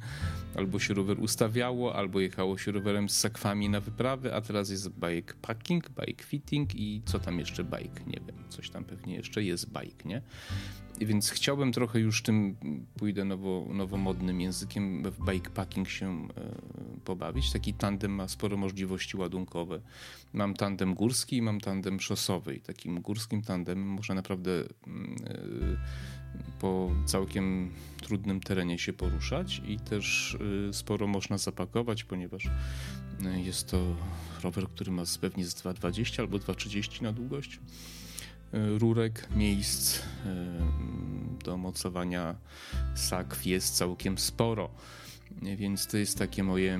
albo 0.56 0.80
się 0.80 0.94
rower 0.94 1.20
ustawiał 1.20 1.90
albo 1.90 2.20
jechało 2.20 2.58
się 2.58 2.72
rowerem 2.72 3.10
z 3.10 3.18
sakwami 3.18 3.70
na 3.70 3.80
wyprawy, 3.80 4.36
a 4.36 4.42
teraz 4.42 4.70
jest 4.70 4.90
bike 4.90 5.34
packing, 5.42 5.90
bike 5.90 6.24
fitting 6.24 6.76
i 6.76 7.02
co 7.06 7.20
tam 7.20 7.40
jeszcze 7.40 7.64
bike, 7.64 8.04
nie 8.08 8.20
wiem, 8.28 8.44
coś 8.50 8.70
tam 8.70 8.84
pewnie 8.84 9.16
jeszcze 9.16 9.44
jest 9.44 9.66
bike, 9.66 10.10
nie? 10.10 10.22
I 11.00 11.06
więc 11.06 11.30
chciałbym 11.30 11.72
trochę 11.72 12.00
już 12.00 12.24
tym, 12.24 12.56
pójdę 12.98 13.26
nowo, 13.26 13.68
nowomodnym 13.90 14.42
językiem, 14.42 15.12
w 15.12 15.26
bikepacking 15.26 15.90
się 15.90 16.08
e, 16.08 16.28
pobawić. 17.06 17.52
Taki 17.52 17.74
tandem 17.74 18.12
ma 18.12 18.28
sporo 18.28 18.58
możliwości 18.58 19.18
ładunkowe. 19.18 19.82
Mam 20.34 20.54
tandem 20.54 20.94
górski 20.94 21.38
i 21.38 21.42
mam 21.42 21.62
tandem 21.62 22.00
szosowy 22.00 22.56
i 22.56 22.62
takim 22.62 23.02
górskim 23.02 23.42
tandemem 23.42 23.88
można 23.88 24.16
naprawdę 24.16 24.52
mm, 24.88 25.16
e, 25.28 26.10
po 26.60 26.92
całkiem 27.06 27.72
trudnym 28.02 28.40
terenie 28.40 28.80
się 28.80 28.94
poruszać 28.94 29.62
i 29.68 29.80
też 29.80 30.38
y, 30.70 30.74
sporo 30.74 31.08
można 31.08 31.38
zapakować, 31.38 32.04
ponieważ 32.04 32.50
jest 33.44 33.68
to 33.68 33.96
rower, 34.44 34.68
który 34.68 34.92
ma 34.92 35.04
pewnie 35.22 35.46
z 35.46 35.56
2,20 35.56 36.20
albo 36.20 36.38
2,30 36.38 37.02
na 37.02 37.14
długość. 37.14 37.60
Y, 38.54 38.80
rurek, 38.80 39.28
miejsc 39.36 40.02
do 41.46 41.58
mocowania 41.58 42.36
sakw 42.96 43.46
jest 43.46 43.76
całkiem 43.76 44.18
sporo, 44.18 44.70
więc 45.42 45.88
to 45.88 45.98
jest 45.98 46.18
takie 46.18 46.44
moje 46.44 46.80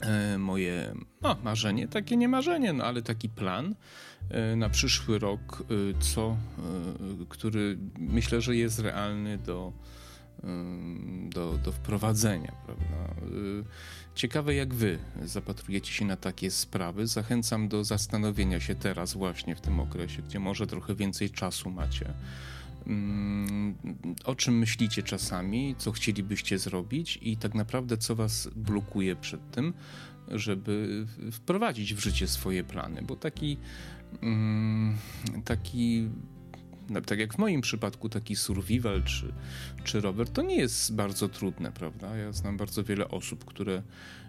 e, 0.00 0.38
moje 0.38 0.94
no, 1.22 1.36
marzenie, 1.44 1.88
takie 1.88 2.16
nie 2.16 2.28
marzenie, 2.28 2.72
no, 2.72 2.84
ale 2.84 3.02
taki 3.02 3.28
plan 3.28 3.74
e, 4.30 4.56
na 4.56 4.68
przyszły 4.68 5.18
rok, 5.18 5.62
co, 6.00 6.36
który 7.28 7.78
myślę, 7.98 8.40
że 8.40 8.56
jest 8.56 8.78
realny 8.78 9.38
do, 9.38 9.72
do, 11.28 11.58
do 11.58 11.72
wprowadzenia. 11.72 12.52
Prawda? 12.66 13.14
Ciekawe, 14.14 14.54
jak 14.54 14.74
wy 14.74 14.98
zapatrujecie 15.24 15.92
się 15.92 16.04
na 16.04 16.16
takie 16.16 16.50
sprawy. 16.50 17.06
Zachęcam 17.06 17.68
do 17.68 17.84
zastanowienia 17.84 18.60
się 18.60 18.74
teraz, 18.74 19.14
właśnie 19.14 19.56
w 19.56 19.60
tym 19.60 19.80
okresie, 19.80 20.22
gdzie 20.22 20.40
może 20.40 20.66
trochę 20.66 20.94
więcej 20.94 21.30
czasu 21.30 21.70
macie. 21.70 22.14
O 24.24 24.34
czym 24.34 24.58
myślicie 24.58 25.02
czasami, 25.02 25.74
co 25.78 25.92
chcielibyście 25.92 26.58
zrobić 26.58 27.18
i 27.22 27.36
tak 27.36 27.54
naprawdę 27.54 27.96
co 27.96 28.14
was 28.14 28.48
blokuje 28.56 29.16
przed 29.16 29.50
tym, 29.50 29.74
żeby 30.28 31.06
wprowadzić 31.32 31.94
w 31.94 31.98
życie 31.98 32.28
swoje 32.28 32.64
plany, 32.64 33.02
bo 33.02 33.16
taki 33.16 33.56
taki 35.44 36.08
tak 37.06 37.18
jak 37.18 37.34
w 37.34 37.38
moim 37.38 37.60
przypadku 37.60 38.08
taki 38.08 38.36
survival 38.36 39.02
czy, 39.02 39.32
czy 39.84 40.00
rower, 40.00 40.28
to 40.28 40.42
nie 40.42 40.56
jest 40.56 40.94
bardzo 40.94 41.28
trudne, 41.28 41.72
prawda? 41.72 42.16
Ja 42.16 42.32
znam 42.32 42.56
bardzo 42.56 42.84
wiele 42.84 43.08
osób, 43.08 43.44
które 43.44 43.82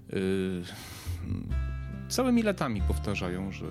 yy, 0.09 0.63
całymi 2.09 2.43
latami 2.43 2.81
powtarzają, 2.81 3.51
że 3.51 3.65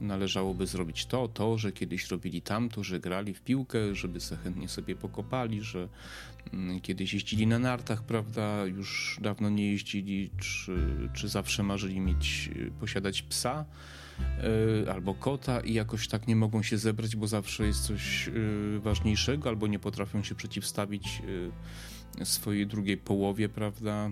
należałoby 0.00 0.66
zrobić 0.66 1.06
to, 1.06 1.28
to, 1.28 1.58
że 1.58 1.72
kiedyś 1.72 2.10
robili 2.10 2.42
tamto, 2.42 2.84
że 2.84 3.00
grali 3.00 3.34
w 3.34 3.42
piłkę, 3.42 3.94
żeby 3.94 4.20
se 4.20 4.36
chętnie 4.36 4.68
sobie 4.68 4.96
pokopali, 4.96 5.62
że 5.62 5.88
mm, 6.52 6.80
kiedyś 6.80 7.14
jeździli 7.14 7.46
na 7.46 7.58
nartach, 7.58 8.02
prawda, 8.02 8.66
już 8.66 9.18
dawno 9.22 9.50
nie 9.50 9.72
jeździli, 9.72 10.30
czy, 10.38 10.76
czy 11.14 11.28
zawsze 11.28 11.62
marzyli 11.62 12.00
mieć, 12.00 12.50
posiadać 12.80 13.22
psa 13.22 13.64
yy, 14.18 14.92
albo 14.92 15.14
kota 15.14 15.60
i 15.60 15.74
jakoś 15.74 16.08
tak 16.08 16.28
nie 16.28 16.36
mogą 16.36 16.62
się 16.62 16.78
zebrać, 16.78 17.16
bo 17.16 17.26
zawsze 17.26 17.66
jest 17.66 17.86
coś 17.86 18.26
yy, 18.26 18.80
ważniejszego, 18.80 19.48
albo 19.48 19.66
nie 19.66 19.78
potrafią 19.78 20.22
się 20.22 20.34
przeciwstawić 20.34 21.20
yy, 21.20 21.50
swojej 22.24 22.66
drugiej 22.66 22.96
połowie, 22.96 23.48
prawda, 23.48 24.10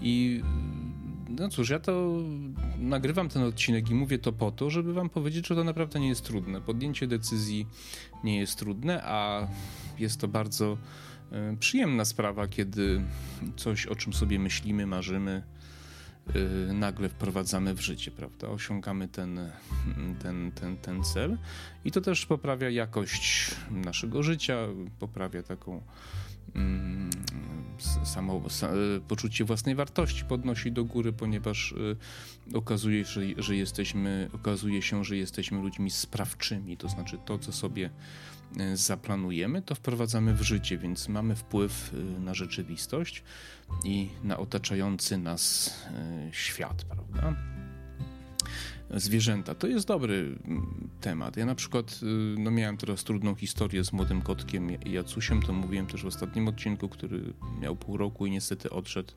i 0.00 0.42
no 1.28 1.48
cóż, 1.48 1.70
ja 1.70 1.78
to 1.78 2.18
nagrywam 2.78 3.28
ten 3.28 3.42
odcinek 3.42 3.90
i 3.90 3.94
mówię 3.94 4.18
to 4.18 4.32
po 4.32 4.50
to, 4.50 4.70
żeby 4.70 4.92
wam 4.92 5.08
powiedzieć, 5.08 5.46
że 5.46 5.54
to 5.54 5.64
naprawdę 5.64 6.00
nie 6.00 6.08
jest 6.08 6.24
trudne. 6.24 6.60
Podjęcie 6.60 7.06
decyzji 7.06 7.66
nie 8.24 8.38
jest 8.38 8.58
trudne, 8.58 9.02
a 9.04 9.48
jest 9.98 10.20
to 10.20 10.28
bardzo 10.28 10.78
e, 11.32 11.56
przyjemna 11.56 12.04
sprawa, 12.04 12.48
kiedy 12.48 13.00
coś, 13.56 13.86
o 13.86 13.94
czym 13.94 14.12
sobie 14.12 14.38
myślimy, 14.38 14.86
marzymy, 14.86 15.42
e, 16.68 16.72
nagle 16.72 17.08
wprowadzamy 17.08 17.74
w 17.74 17.80
życie, 17.80 18.10
prawda? 18.10 18.48
Osiągamy 18.48 19.08
ten, 19.08 19.40
ten, 20.22 20.52
ten, 20.52 20.76
ten 20.76 21.04
cel 21.04 21.38
i 21.84 21.90
to 21.90 22.00
też 22.00 22.26
poprawia 22.26 22.70
jakość 22.70 23.50
naszego 23.70 24.22
życia, 24.22 24.56
poprawia 24.98 25.42
taką 25.42 25.82
Mm, 26.54 27.10
samo 28.04 28.42
e, 28.62 29.00
poczucie 29.08 29.44
własnej 29.44 29.74
wartości 29.74 30.24
podnosi 30.24 30.72
do 30.72 30.84
góry, 30.84 31.12
ponieważ 31.12 31.74
e, 32.52 32.56
okazuje, 32.56 33.04
że, 33.04 33.20
że 33.36 33.56
jesteśmy, 33.56 34.30
okazuje 34.32 34.82
się, 34.82 35.04
że 35.04 35.16
jesteśmy 35.16 35.62
ludźmi 35.62 35.90
sprawczymi, 35.90 36.76
to 36.76 36.88
znaczy 36.88 37.18
to, 37.24 37.38
co 37.38 37.52
sobie 37.52 37.90
e, 38.58 38.76
zaplanujemy, 38.76 39.62
to 39.62 39.74
wprowadzamy 39.74 40.34
w 40.34 40.42
życie, 40.42 40.78
więc 40.78 41.08
mamy 41.08 41.36
wpływ 41.36 41.92
na 42.20 42.34
rzeczywistość 42.34 43.22
i 43.84 44.08
na 44.22 44.38
otaczający 44.38 45.18
nas 45.18 45.74
świat, 46.32 46.84
prawda? 46.84 47.36
Zwierzęta. 48.90 49.54
To 49.54 49.66
jest 49.66 49.86
dobry 49.86 50.38
mm, 50.44 50.88
temat. 51.00 51.36
Ja 51.36 51.46
na 51.46 51.54
przykład 51.54 52.00
y, 52.02 52.06
no 52.38 52.50
miałem 52.50 52.76
teraz 52.76 53.04
trudną 53.04 53.34
historię 53.34 53.84
z 53.84 53.92
młodym 53.92 54.22
kotkiem 54.22 54.70
Jacusiem, 54.86 55.42
to 55.42 55.52
mówiłem 55.52 55.86
też 55.86 56.02
w 56.02 56.06
ostatnim 56.06 56.48
odcinku, 56.48 56.88
który 56.88 57.32
miał 57.60 57.76
pół 57.76 57.96
roku 57.96 58.26
i 58.26 58.30
niestety 58.30 58.70
odszedł 58.70 59.12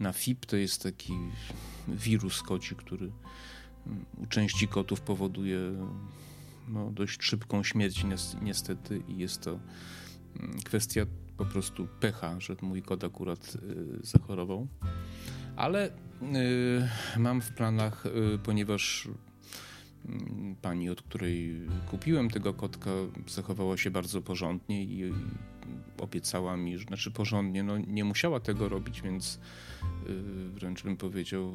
na 0.00 0.12
FIP. 0.12 0.46
To 0.46 0.56
jest 0.56 0.82
taki 0.82 1.12
wirus 1.88 2.42
koci, 2.42 2.74
który 2.76 3.10
mm, 3.86 4.04
u 4.18 4.26
części 4.26 4.68
kotów 4.68 5.00
powoduje 5.00 5.58
no, 6.68 6.90
dość 6.90 7.22
szybką 7.22 7.62
śmierć 7.62 8.04
niestety 8.42 9.02
i 9.08 9.18
jest 9.18 9.40
to 9.40 9.60
mm, 10.40 10.58
kwestia 10.64 11.06
po 11.36 11.44
prostu 11.44 11.88
pecha, 12.00 12.40
że 12.40 12.56
mój 12.62 12.82
kot 12.82 13.04
akurat 13.04 13.54
y, 13.54 14.06
zachorował. 14.06 14.68
Ale 15.60 15.86
y, 15.86 15.90
mam 17.18 17.40
w 17.40 17.52
planach, 17.52 18.06
y, 18.06 18.38
ponieważ 18.38 19.06
y, 19.06 19.10
pani, 20.62 20.90
od 20.90 21.02
której 21.02 21.56
kupiłem 21.90 22.30
tego 22.30 22.54
kotka, 22.54 22.90
zachowała 23.28 23.76
się 23.76 23.90
bardzo 23.90 24.22
porządnie 24.22 24.84
i 24.84 25.12
obiecała 25.98 26.56
mi, 26.56 26.78
że 26.78 26.84
znaczy 26.84 27.10
porządnie, 27.10 27.62
no 27.62 27.78
nie 27.78 28.04
musiała 28.04 28.40
tego 28.40 28.68
robić, 28.68 29.02
więc 29.02 29.40
y, 30.08 30.48
wręcz 30.48 30.82
bym 30.82 30.96
powiedział 30.96 31.52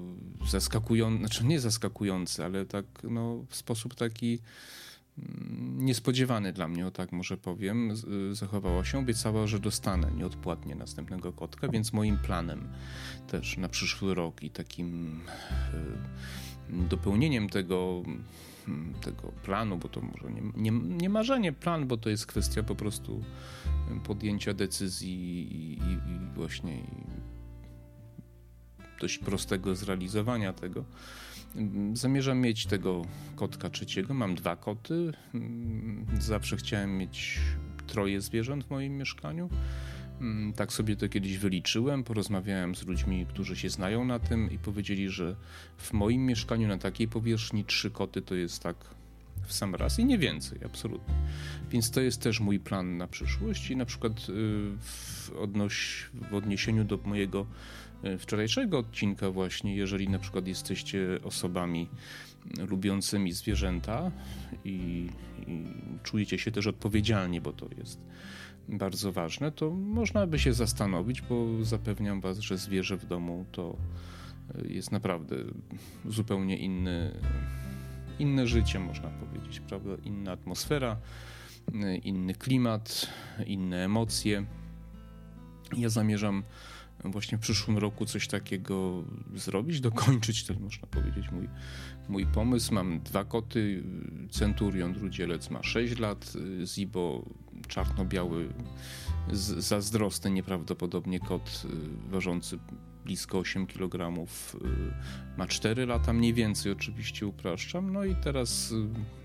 zaskakujący, 0.47 1.19
znaczy 1.19 1.45
nie 1.45 1.59
zaskakujący, 1.59 2.45
ale 2.45 2.65
tak 2.65 2.85
no, 3.03 3.45
w 3.49 3.55
sposób 3.55 3.95
taki 3.95 4.39
niespodziewany 5.77 6.53
dla 6.53 6.67
mnie, 6.67 6.87
o 6.87 6.91
tak 6.91 7.11
może 7.11 7.37
powiem, 7.37 7.91
zachowała 8.31 8.85
się. 8.85 8.99
Obiecała, 8.99 9.47
że 9.47 9.59
dostanę 9.59 10.11
nieodpłatnie 10.11 10.75
następnego 10.75 11.33
kotka, 11.33 11.67
więc 11.67 11.93
moim 11.93 12.17
planem 12.17 12.67
też 13.27 13.57
na 13.57 13.69
przyszły 13.69 14.15
rok 14.15 14.43
i 14.43 14.49
takim 14.49 15.21
e, 15.73 16.87
dopełnieniem 16.87 17.49
tego, 17.49 18.03
tego 19.01 19.31
planu, 19.43 19.77
bo 19.77 19.89
to 19.89 20.01
może 20.01 20.33
nie, 20.33 20.41
nie, 20.55 20.71
nie 20.71 21.09
marzenie 21.09 21.53
plan, 21.53 21.87
bo 21.87 21.97
to 21.97 22.09
jest 22.09 22.25
kwestia 22.25 22.63
po 22.63 22.75
prostu 22.75 23.23
podjęcia 24.03 24.53
decyzji 24.53 25.41
i, 25.55 25.73
i, 25.73 25.91
i 25.93 26.35
właśnie 26.35 26.83
dość 29.01 29.17
prostego 29.17 29.75
zrealizowania 29.75 30.53
tego 30.53 30.83
Zamierzam 31.93 32.39
mieć 32.39 32.65
tego 32.65 33.01
kotka 33.35 33.69
trzeciego. 33.69 34.13
Mam 34.13 34.35
dwa 34.35 34.55
koty. 34.55 35.13
Zawsze 36.19 36.57
chciałem 36.57 36.97
mieć 36.97 37.39
troje 37.87 38.21
zwierząt 38.21 38.65
w 38.65 38.69
moim 38.69 38.97
mieszkaniu. 38.97 39.49
Tak 40.55 40.73
sobie 40.73 40.95
to 40.95 41.09
kiedyś 41.09 41.37
wyliczyłem. 41.37 42.03
Porozmawiałem 42.03 42.75
z 42.75 42.85
ludźmi, 42.85 43.25
którzy 43.25 43.55
się 43.55 43.69
znają 43.69 44.05
na 44.05 44.19
tym 44.19 44.51
i 44.51 44.57
powiedzieli, 44.57 45.09
że 45.09 45.35
w 45.77 45.93
moim 45.93 46.25
mieszkaniu 46.25 46.67
na 46.67 46.77
takiej 46.77 47.07
powierzchni 47.07 47.65
trzy 47.65 47.91
koty 47.91 48.21
to 48.21 48.35
jest 48.35 48.63
tak 48.63 48.75
w 49.47 49.53
sam 49.53 49.75
raz 49.75 49.99
i 49.99 50.05
nie 50.05 50.17
więcej, 50.17 50.59
absolutnie. 50.65 51.13
Więc 51.71 51.91
to 51.91 52.01
jest 52.01 52.21
też 52.21 52.39
mój 52.39 52.59
plan 52.59 52.97
na 52.97 53.07
przyszłość 53.07 53.71
i 53.71 53.75
na 53.75 53.85
przykład 53.85 54.11
y, 54.11 54.23
w, 54.79 55.31
odnoś, 55.39 56.05
w 56.31 56.33
odniesieniu 56.33 56.83
do 56.83 56.99
mojego 57.05 57.45
wczorajszego 58.19 58.79
odcinka 58.79 59.31
właśnie, 59.31 59.75
jeżeli 59.75 60.09
na 60.09 60.19
przykład 60.19 60.47
jesteście 60.47 61.19
osobami 61.23 61.89
lubiącymi 62.69 63.31
zwierzęta 63.31 64.11
i, 64.65 65.09
i 65.47 65.65
czujecie 66.03 66.37
się 66.37 66.51
też 66.51 66.67
odpowiedzialni, 66.67 67.41
bo 67.41 67.53
to 67.53 67.67
jest 67.77 67.99
bardzo 68.69 69.11
ważne, 69.11 69.51
to 69.51 69.71
można 69.71 70.27
by 70.27 70.39
się 70.39 70.53
zastanowić, 70.53 71.21
bo 71.21 71.45
zapewniam 71.61 72.21
was, 72.21 72.39
że 72.39 72.57
zwierzę 72.57 72.97
w 72.97 73.05
domu 73.05 73.45
to 73.51 73.77
e, 74.55 74.67
jest 74.67 74.91
naprawdę 74.91 75.35
zupełnie 76.05 76.57
inny, 76.57 77.11
inne 78.19 78.47
życie, 78.47 78.79
można 78.79 79.09
powiedzieć, 79.09 79.59
prawda? 79.59 79.89
Inna 80.03 80.31
atmosfera, 80.31 80.97
e, 81.73 81.95
inny 81.95 82.33
klimat, 82.33 83.09
inne 83.45 83.85
emocje. 83.85 84.45
Ja 85.77 85.89
zamierzam 85.89 86.43
właśnie 87.11 87.37
w 87.37 87.41
przyszłym 87.41 87.77
roku 87.77 88.05
coś 88.05 88.27
takiego 88.27 89.03
zrobić, 89.35 89.81
dokończyć, 89.81 90.45
to 90.45 90.53
można 90.53 90.87
powiedzieć 90.87 91.31
mój, 91.31 91.49
mój 92.09 92.25
pomysł. 92.25 92.73
Mam 92.73 93.01
dwa 93.01 93.25
koty, 93.25 93.83
Centurion 94.31 94.93
Drudzielec 94.93 95.49
ma 95.49 95.63
6 95.63 95.99
lat, 95.99 96.33
Zibo 96.65 97.25
czarno-biały, 97.67 98.53
zazdrosny 99.57 100.31
nieprawdopodobnie 100.31 101.19
kot 101.19 101.65
y, 101.65 102.11
ważący 102.11 102.59
blisko 103.05 103.39
8 103.39 103.67
kg 103.67 104.19
y, 104.19 104.27
ma 105.37 105.47
4 105.47 105.85
lata, 105.85 106.13
mniej 106.13 106.33
więcej 106.33 106.71
oczywiście 106.71 107.27
upraszczam. 107.27 107.93
No 107.93 108.05
i 108.05 108.15
teraz 108.15 108.71
y, 108.71 108.75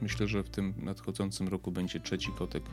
myślę, 0.02 0.28
że 0.28 0.42
w 0.42 0.50
tym 0.50 0.74
nadchodzącym 0.76 1.48
roku 1.48 1.72
będzie 1.72 2.00
trzeci 2.00 2.30
kotek 2.38 2.64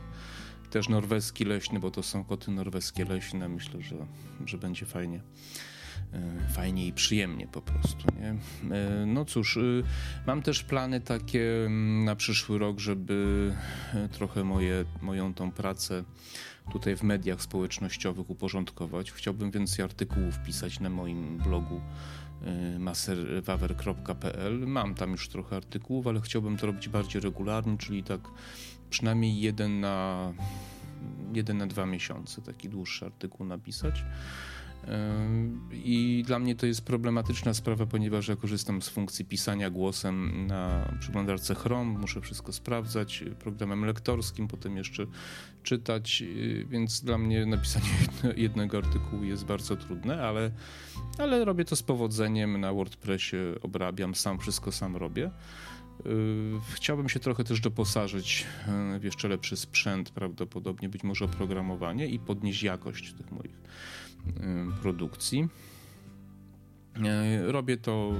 też 0.70 0.88
norweski 0.88 1.44
leśny, 1.44 1.80
bo 1.80 1.90
to 1.90 2.02
są 2.02 2.24
koty 2.24 2.50
norweskie 2.50 3.04
leśne. 3.04 3.48
Myślę, 3.48 3.82
że, 3.82 3.96
że 4.46 4.58
będzie 4.58 4.86
fajnie 4.86 5.20
e, 6.12 6.48
fajnie 6.48 6.86
i 6.86 6.92
przyjemnie 6.92 7.46
po 7.46 7.62
prostu. 7.62 8.06
Nie? 8.20 8.36
E, 8.76 9.06
no 9.06 9.24
cóż, 9.24 9.56
y, 9.56 9.82
mam 10.26 10.42
też 10.42 10.62
plany 10.62 11.00
takie 11.00 11.64
mm, 11.66 12.04
na 12.04 12.16
przyszły 12.16 12.58
rok, 12.58 12.78
żeby 12.78 13.52
e, 13.94 14.08
trochę 14.08 14.44
moje, 14.44 14.84
moją 15.02 15.34
tą 15.34 15.52
pracę 15.52 16.04
tutaj 16.72 16.96
w 16.96 17.02
mediach 17.02 17.42
społecznościowych 17.42 18.30
uporządkować. 18.30 19.12
Chciałbym 19.12 19.50
więcej 19.50 19.84
artykułów 19.84 20.38
pisać 20.46 20.80
na 20.80 20.90
moim 20.90 21.38
blogu 21.38 21.80
maserwawer.pl. 22.78 24.66
Mam 24.66 24.94
tam 24.94 25.10
już 25.10 25.28
trochę 25.28 25.56
artykułów, 25.56 26.06
ale 26.06 26.20
chciałbym 26.20 26.56
to 26.56 26.66
robić 26.66 26.88
bardziej 26.88 27.22
regularnie, 27.22 27.78
czyli 27.78 28.02
tak 28.02 28.20
przynajmniej 28.90 29.40
jeden 29.40 29.80
na, 29.80 30.32
jeden 31.32 31.58
na 31.58 31.66
dwa 31.66 31.86
miesiące, 31.86 32.42
taki 32.42 32.68
dłuższy 32.68 33.06
artykuł 33.06 33.46
napisać. 33.46 34.04
I 35.72 36.24
dla 36.26 36.38
mnie 36.38 36.56
to 36.56 36.66
jest 36.66 36.82
problematyczna 36.82 37.54
sprawa, 37.54 37.86
ponieważ 37.86 38.28
ja 38.28 38.36
korzystam 38.36 38.82
z 38.82 38.88
funkcji 38.88 39.24
pisania 39.24 39.70
głosem 39.70 40.46
na 40.46 40.92
przeglądarce 41.00 41.54
Chrome, 41.54 41.98
muszę 41.98 42.20
wszystko 42.20 42.52
sprawdzać 42.52 43.24
programem 43.38 43.84
lektorskim, 43.84 44.48
potem 44.48 44.76
jeszcze 44.76 45.06
czytać, 45.62 46.22
więc 46.68 47.00
dla 47.00 47.18
mnie 47.18 47.46
napisanie 47.46 47.86
jednego 48.36 48.78
artykułu 48.78 49.24
jest 49.24 49.44
bardzo 49.44 49.76
trudne, 49.76 50.22
ale, 50.22 50.50
ale 51.18 51.44
robię 51.44 51.64
to 51.64 51.76
z 51.76 51.82
powodzeniem 51.82 52.60
na 52.60 52.72
WordPressie, 52.72 53.36
obrabiam 53.62 54.14
sam, 54.14 54.38
wszystko 54.38 54.72
sam 54.72 54.96
robię. 54.96 55.30
Chciałbym 56.74 57.08
się 57.08 57.20
trochę 57.20 57.44
też 57.44 57.60
doposażyć 57.60 58.46
w 59.00 59.04
jeszcze 59.04 59.28
lepszy 59.28 59.56
sprzęt, 59.56 60.10
prawdopodobnie 60.10 60.88
być 60.88 61.02
może 61.02 61.24
oprogramowanie 61.24 62.06
i 62.06 62.18
podnieść 62.18 62.62
jakość 62.62 63.12
tych 63.12 63.32
moich 63.32 63.60
produkcji. 64.82 65.48
E, 67.04 67.52
robię 67.52 67.76
to, 67.76 68.12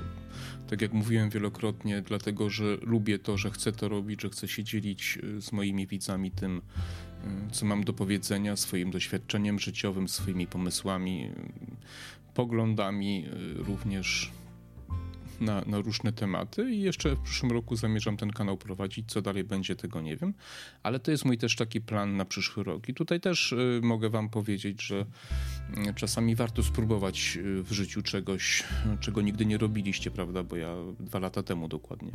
tak 0.71 0.83
jak 0.83 0.93
mówiłem 0.93 1.31
wielokrotnie, 1.31 2.03
dlatego 2.03 2.51
że 2.51 2.77
lubię 2.83 3.19
to, 3.19 3.37
że 3.37 3.51
chcę 3.51 3.73
to 3.73 3.89
robić, 3.89 4.23
że 4.23 4.31
chcę 4.31 4.49
się 4.49 4.65
dzielić 4.65 5.19
z 5.39 5.53
moimi 5.53 5.87
widzami 5.87 6.31
tym, 6.31 6.63
co 7.53 7.67
mam 7.67 7.85
do 7.85 7.93
powiedzenia, 7.93 8.57
swoim 8.57 8.91
doświadczeniem 8.91 9.59
życiowym, 9.59 10.09
swoimi 10.09 10.47
pomysłami, 10.47 11.31
poglądami, 12.35 13.27
również 13.57 14.33
na, 15.41 15.63
na, 15.67 15.79
różne 15.79 16.13
tematy 16.13 16.71
i 16.71 16.81
jeszcze 16.81 17.17
w 17.17 17.21
przyszłym 17.21 17.53
roku 17.53 17.77
zamierzam 17.77 18.17
ten 18.17 18.31
kanał 18.31 18.57
prowadzić. 18.57 19.11
Co 19.11 19.23
dalej 19.23 19.45
będzie, 19.45 19.77
tego 19.77 20.01
nie 20.01 20.17
wiem, 20.17 20.35
ale 20.83 21.01
to 21.01 21.11
jest 21.11 21.25
mój 21.25 21.39
też 21.39 21.57
taki 21.57 21.81
plan 21.81 22.17
na 22.17 22.25
przyszły 22.25 22.65
rok. 22.65 22.89
I 22.89 22.95
tutaj 22.95 23.21
też 23.21 23.53
y, 23.53 23.81
mogę 23.83 24.11
Wam 24.11 24.29
powiedzieć, 24.29 24.83
że 24.83 25.07
y, 25.91 25.95
czasami 25.95 26.35
warto 26.35 26.63
spróbować 26.63 27.37
y, 27.37 27.63
w 27.63 27.73
życiu 27.73 28.03
czegoś, 28.03 28.65
czego 29.01 29.23
nigdy 29.23 29.47
nie 29.47 29.59
robiliście, 29.59 30.11
prawda? 30.11 30.43
Bo 30.43 30.57
ja 30.57 30.75
dwa 31.01 31.19
lata 31.19 31.43
temu 31.43 31.69
dokładnie 31.69 32.13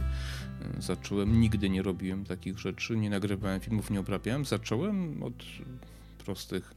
zacząłem. 0.79 1.41
Nigdy 1.41 1.69
nie 1.69 1.81
robiłem 1.81 2.25
takich 2.25 2.59
rzeczy, 2.59 2.97
nie 2.97 3.09
nagrywałem 3.09 3.59
filmów, 3.59 3.91
nie 3.91 3.99
obrabiałem. 3.99 4.45
Zacząłem 4.45 5.23
od 5.23 5.43
prostych 6.23 6.73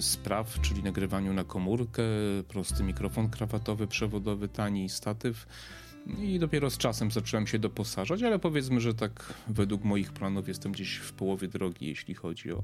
spraw, 0.00 0.60
czyli 0.60 0.82
nagrywaniu 0.82 1.32
na 1.32 1.44
komórkę, 1.44 2.02
prosty 2.48 2.82
mikrofon 2.82 3.28
krawatowy, 3.30 3.86
przewodowy, 3.86 4.48
tani 4.48 4.88
statyw. 4.88 5.46
I 6.18 6.38
dopiero 6.38 6.70
z 6.70 6.78
czasem 6.78 7.10
zacząłem 7.10 7.46
się 7.46 7.58
doposażać, 7.58 8.22
ale 8.22 8.38
powiedzmy, 8.38 8.80
że 8.80 8.94
tak 8.94 9.34
według 9.48 9.84
moich 9.84 10.12
planów 10.12 10.48
jestem 10.48 10.72
gdzieś 10.72 10.94
w 10.96 11.12
połowie 11.12 11.48
drogi, 11.48 11.86
jeśli 11.86 12.14
chodzi 12.14 12.52
o, 12.52 12.62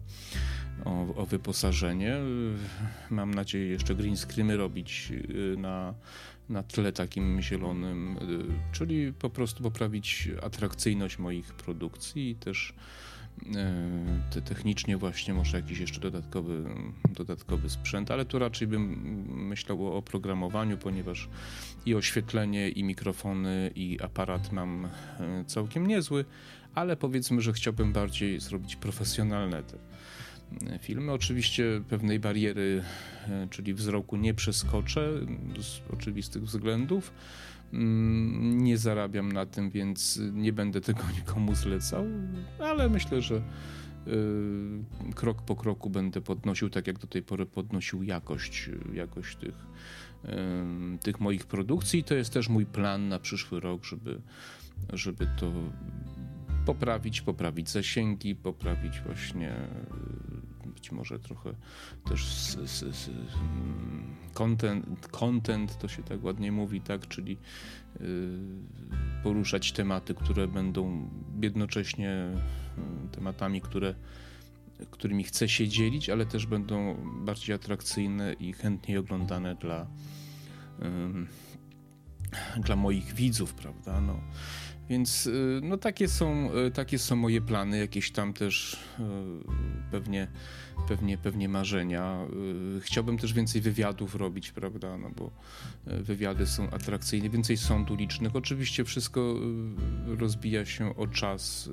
o, 0.85 1.15
o 1.17 1.27
wyposażenie. 1.27 2.17
Mam 3.11 3.35
nadzieję 3.35 3.67
jeszcze 3.67 3.95
green 3.95 4.17
screeny 4.17 4.57
robić 4.57 5.13
y, 5.13 5.57
na, 5.59 5.95
na 6.49 6.63
tle 6.63 6.93
takim 6.93 7.43
zielonym, 7.43 8.17
y, 8.17 8.73
czyli 8.73 9.13
po 9.13 9.31
prostu 9.31 9.63
poprawić 9.63 10.29
atrakcyjność 10.43 11.19
moich 11.19 11.55
produkcji 11.55 12.31
i 12.31 12.35
też 12.35 12.75
te 12.75 13.12
technicznie 14.45 14.97
właśnie 14.97 15.35
może 15.35 15.57
jakiś 15.57 15.79
jeszcze 15.79 16.01
dodatkowy, 16.01 16.65
dodatkowy 17.11 17.71
sprzęt, 17.71 18.11
ale 18.11 18.25
tu 18.25 18.39
raczej 18.39 18.69
bym 18.69 18.83
myślał 19.49 19.87
o 19.87 19.97
oprogramowaniu, 19.97 20.79
ponieważ 20.79 21.29
i 21.87 21.95
oświetlenie, 21.95 22.69
i 22.69 22.85
mikrofony, 22.85 23.71
i 23.75 23.99
aparat 24.03 24.53
mam 24.53 24.85
e, 24.85 25.45
całkiem 25.47 25.87
niezły, 25.87 26.25
ale 26.75 26.97
powiedzmy, 26.97 27.41
że 27.41 27.53
chciałbym 27.53 27.93
bardziej 27.93 28.41
zrobić 28.41 28.77
profesjonalne 28.77 29.63
te 29.63 29.77
e, 30.75 30.79
filmy. 30.79 31.13
Oczywiście 31.13 31.65
pewnej 31.89 32.21
bariery, 32.21 32.83
e, 33.29 33.49
czyli 33.51 33.75
wzroku 33.75 34.17
nie 34.17 34.35
przeskoczę 34.35 35.11
z 35.61 35.93
oczywistych 35.93 36.43
względów 36.43 37.13
nie 38.43 38.79
zarabiam 38.79 39.33
na 39.33 39.47
tym, 39.47 39.71
więc 39.71 40.21
nie 40.33 40.53
będę 40.53 40.81
tego 40.81 41.03
nikomu 41.19 41.55
zlecał, 41.55 42.05
ale 42.59 42.89
myślę, 42.89 43.23
że 43.23 43.35
y, 43.37 45.15
krok 45.15 45.43
po 45.43 45.57
kroku 45.57 45.91
będę 45.91 46.21
podnosił, 46.21 46.71
tak 46.71 46.87
jak 46.87 46.99
do 46.99 47.07
tej 47.07 47.23
pory 47.23 47.47
podnosił 47.47 48.03
jakość, 48.03 48.71
jakość 48.93 49.37
tych, 49.37 49.67
tych 51.03 51.21
moich 51.21 51.47
produkcji. 51.47 52.05
To 52.05 52.15
jest 52.15 52.33
też 52.33 52.49
mój 52.49 52.67
plan 52.67 53.09
na 53.09 53.19
przyszły 53.19 53.61
rok, 53.61 53.85
żeby, 53.85 54.21
żeby 54.93 55.27
to 55.37 55.53
poprawić, 56.67 57.21
poprawić 57.21 57.71
zasięgi, 57.71 58.35
poprawić 58.35 59.01
właśnie 59.01 59.55
być 60.83 60.93
może 60.93 61.19
trochę 61.19 61.55
też 62.05 62.27
z, 62.27 62.71
z, 62.71 62.97
z, 62.97 63.11
content, 64.33 65.09
content, 65.09 65.79
to 65.79 65.89
się 65.89 66.03
tak 66.03 66.25
ładnie 66.25 66.53
mówi, 66.53 66.81
tak, 66.81 67.09
czyli 67.09 67.39
y, 68.01 68.39
poruszać 69.23 69.73
tematy, 69.73 70.15
które 70.15 70.49
będą 70.49 71.11
jednocześnie 71.43 72.31
y, 73.09 73.17
tematami, 73.17 73.61
które 73.61 73.95
którymi 74.91 75.25
chcę 75.25 75.49
się 75.49 75.69
dzielić, 75.69 76.11
ale 76.11 76.27
też 76.27 76.47
będą 76.47 76.97
bardziej 77.25 77.55
atrakcyjne 77.55 78.33
i 78.33 78.53
chętniej 78.53 78.99
oglądane 78.99 79.55
dla, 79.55 79.87
dla 82.65 82.77
moich 82.77 83.15
widzów, 83.15 83.55
prawda? 83.55 84.01
No, 84.01 84.21
więc 84.89 85.27
y, 85.27 85.61
no 85.63 85.77
takie 85.77 86.09
są, 86.09 86.51
y, 86.67 86.71
takie 86.71 86.99
są 86.99 87.17
moje 87.17 87.41
plany, 87.41 87.79
jakieś 87.79 88.11
tam 88.11 88.33
też 88.33 88.75
y, 88.75 89.03
pewnie, 89.91 90.29
pewnie, 90.89 91.19
pewnie 91.19 91.49
marzenia. 91.49 92.19
Chciałbym 92.81 93.19
też 93.19 93.33
więcej 93.33 93.61
wywiadów 93.61 94.15
robić, 94.15 94.53
prawda, 94.53 94.99
no 94.99 95.11
bo 95.11 95.31
wywiady 95.87 96.47
są 96.47 96.71
atrakcyjne, 96.71 97.31
więcej 97.31 97.57
sąd 97.57 97.91
ulicznych. 97.91 98.37
Oczywiście 98.37 98.85
wszystko 98.85 99.35
rozbija 100.07 100.65
się 100.65 100.97
o 100.97 101.07
czas 101.07 101.71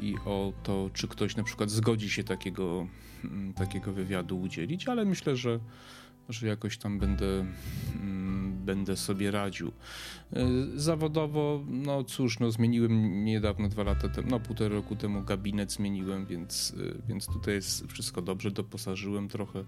i 0.00 0.14
o 0.24 0.52
to, 0.62 0.90
czy 0.92 1.08
ktoś 1.08 1.36
na 1.36 1.42
przykład 1.42 1.70
zgodzi 1.70 2.10
się 2.10 2.24
takiego, 2.24 2.86
mm, 3.24 3.52
takiego 3.52 3.92
wywiadu 3.92 4.40
udzielić, 4.40 4.88
ale 4.88 5.04
myślę, 5.04 5.36
że 5.36 5.60
że 6.28 6.46
jakoś 6.46 6.78
tam 6.78 6.98
będę, 6.98 7.46
mm, 7.94 8.25
będę 8.66 8.96
sobie 8.96 9.30
radził. 9.30 9.72
E, 10.32 10.46
zawodowo, 10.74 11.64
no 11.68 12.04
cóż, 12.04 12.40
no 12.40 12.50
zmieniłem 12.50 13.24
niedawno, 13.24 13.68
dwa 13.68 13.82
lata 13.82 14.08
temu, 14.08 14.28
no 14.30 14.40
półtora 14.40 14.74
roku 14.74 14.96
temu 14.96 15.22
gabinet 15.22 15.72
zmieniłem, 15.72 16.26
więc, 16.26 16.74
e, 16.78 17.08
więc 17.08 17.26
tutaj 17.26 17.54
jest 17.54 17.86
wszystko 17.86 18.22
dobrze, 18.22 18.50
doposażyłem 18.50 19.28
trochę 19.28 19.64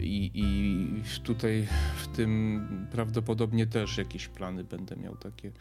i, 0.00 0.30
i 0.34 1.20
tutaj 1.22 1.66
w 1.96 2.08
tym 2.08 2.66
prawdopodobnie 2.92 3.66
też 3.66 3.98
jakieś 3.98 4.28
plany 4.28 4.64
będę 4.64 4.96
miał 4.96 5.16
takie, 5.16 5.52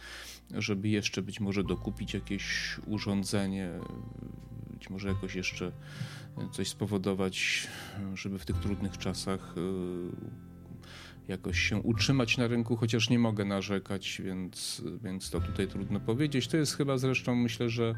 żeby 0.53 0.89
jeszcze 0.89 1.21
być 1.21 1.39
może 1.39 1.63
dokupić 1.63 2.13
jakieś 2.13 2.75
urządzenie, 2.87 3.69
być 4.73 4.89
może 4.89 5.07
jakoś 5.07 5.35
jeszcze 5.35 5.71
coś 6.51 6.69
spowodować, 6.69 7.67
żeby 8.13 8.39
w 8.39 8.45
tych 8.45 8.57
trudnych 8.57 8.97
czasach 8.97 9.55
y, 9.57 10.54
jakoś 11.27 11.59
się 11.59 11.77
utrzymać 11.77 12.37
na 12.37 12.47
rynku, 12.47 12.75
chociaż 12.75 13.09
nie 13.09 13.19
mogę 13.19 13.45
narzekać, 13.45 14.21
więc, 14.25 14.83
więc 15.03 15.29
to 15.29 15.41
tutaj 15.41 15.67
trudno 15.67 15.99
powiedzieć. 15.99 16.47
To 16.47 16.57
jest 16.57 16.77
chyba 16.77 16.97
zresztą, 16.97 17.35
myślę, 17.35 17.69
że 17.69 17.95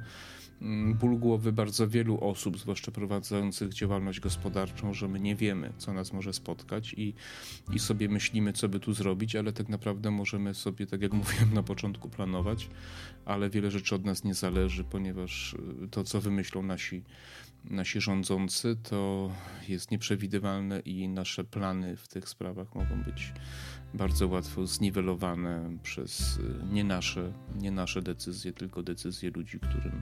mm, 0.62 0.94
ból 0.94 1.18
głowy 1.18 1.52
bardzo 1.52 1.88
wielu 1.88 2.20
osób, 2.24 2.60
zwłaszcza 2.60 2.92
prowadzących 2.92 3.74
działalność 3.74 4.20
gospodarczą, 4.20 4.94
że 4.94 5.08
my 5.08 5.20
nie 5.20 5.36
wiemy, 5.36 5.74
co 5.78 5.94
nas 5.94 6.14
może 6.14 6.34
spotkać 6.34 6.94
i, 6.98 7.14
i 7.74 7.80
sobie 7.80 8.10
myślimy, 8.10 8.54
co 8.54 8.70
by 8.70 8.80
tu 8.80 8.94
zrobić, 8.94 9.36
ale 9.36 9.54
tak 9.54 9.70
naprawdę 9.70 10.12
możemy 10.12 10.54
sobie, 10.54 10.88
tak 10.88 11.02
jak 11.02 11.14
mówiłem 11.24 11.54
na 11.54 11.64
początku, 11.64 12.10
planować, 12.10 12.70
ale 13.26 13.50
wiele 13.50 13.72
rzeczy 13.72 13.96
od 13.96 14.06
nas 14.06 14.24
nie 14.24 14.34
zależy, 14.34 14.84
ponieważ 14.84 15.54
y, 15.84 15.88
to, 15.92 16.04
co 16.04 16.22
wymyślą 16.22 16.64
nasi 16.64 17.04
nasi 17.70 18.02
rządzący, 18.02 18.76
to 18.84 19.32
jest 19.68 19.92
nieprzewidywalne 19.92 20.80
i 20.80 21.10
nasze 21.10 21.44
plany 21.44 21.98
w 21.98 22.08
tych 22.08 22.30
sprawach 22.30 22.76
mogą 22.76 23.04
być 23.04 23.34
bardzo 23.94 24.28
łatwo 24.28 24.68
zniwelowane 24.68 25.78
przez 25.84 26.38
y, 26.38 26.74
nie 26.74 26.84
nasze, 26.84 27.34
nie 27.56 27.72
nasze 27.72 28.02
decyzje, 28.02 28.54
tylko 28.54 28.84
decyzje 28.84 29.32
ludzi, 29.32 29.60
którym 29.60 30.02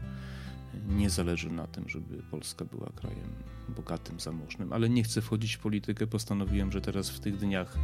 nie 0.87 1.09
zależy 1.09 1.51
na 1.51 1.67
tym, 1.67 1.89
żeby 1.89 2.23
Polska 2.31 2.65
była 2.65 2.89
krajem 2.95 3.29
bogatym, 3.69 4.19
zamożnym. 4.19 4.73
Ale 4.73 4.89
nie 4.89 5.03
chcę 5.03 5.21
wchodzić 5.21 5.55
w 5.55 5.59
politykę. 5.59 6.07
Postanowiłem, 6.07 6.71
że 6.71 6.81
teraz 6.81 7.09
w 7.09 7.19
tych 7.19 7.37
dniach 7.37 7.77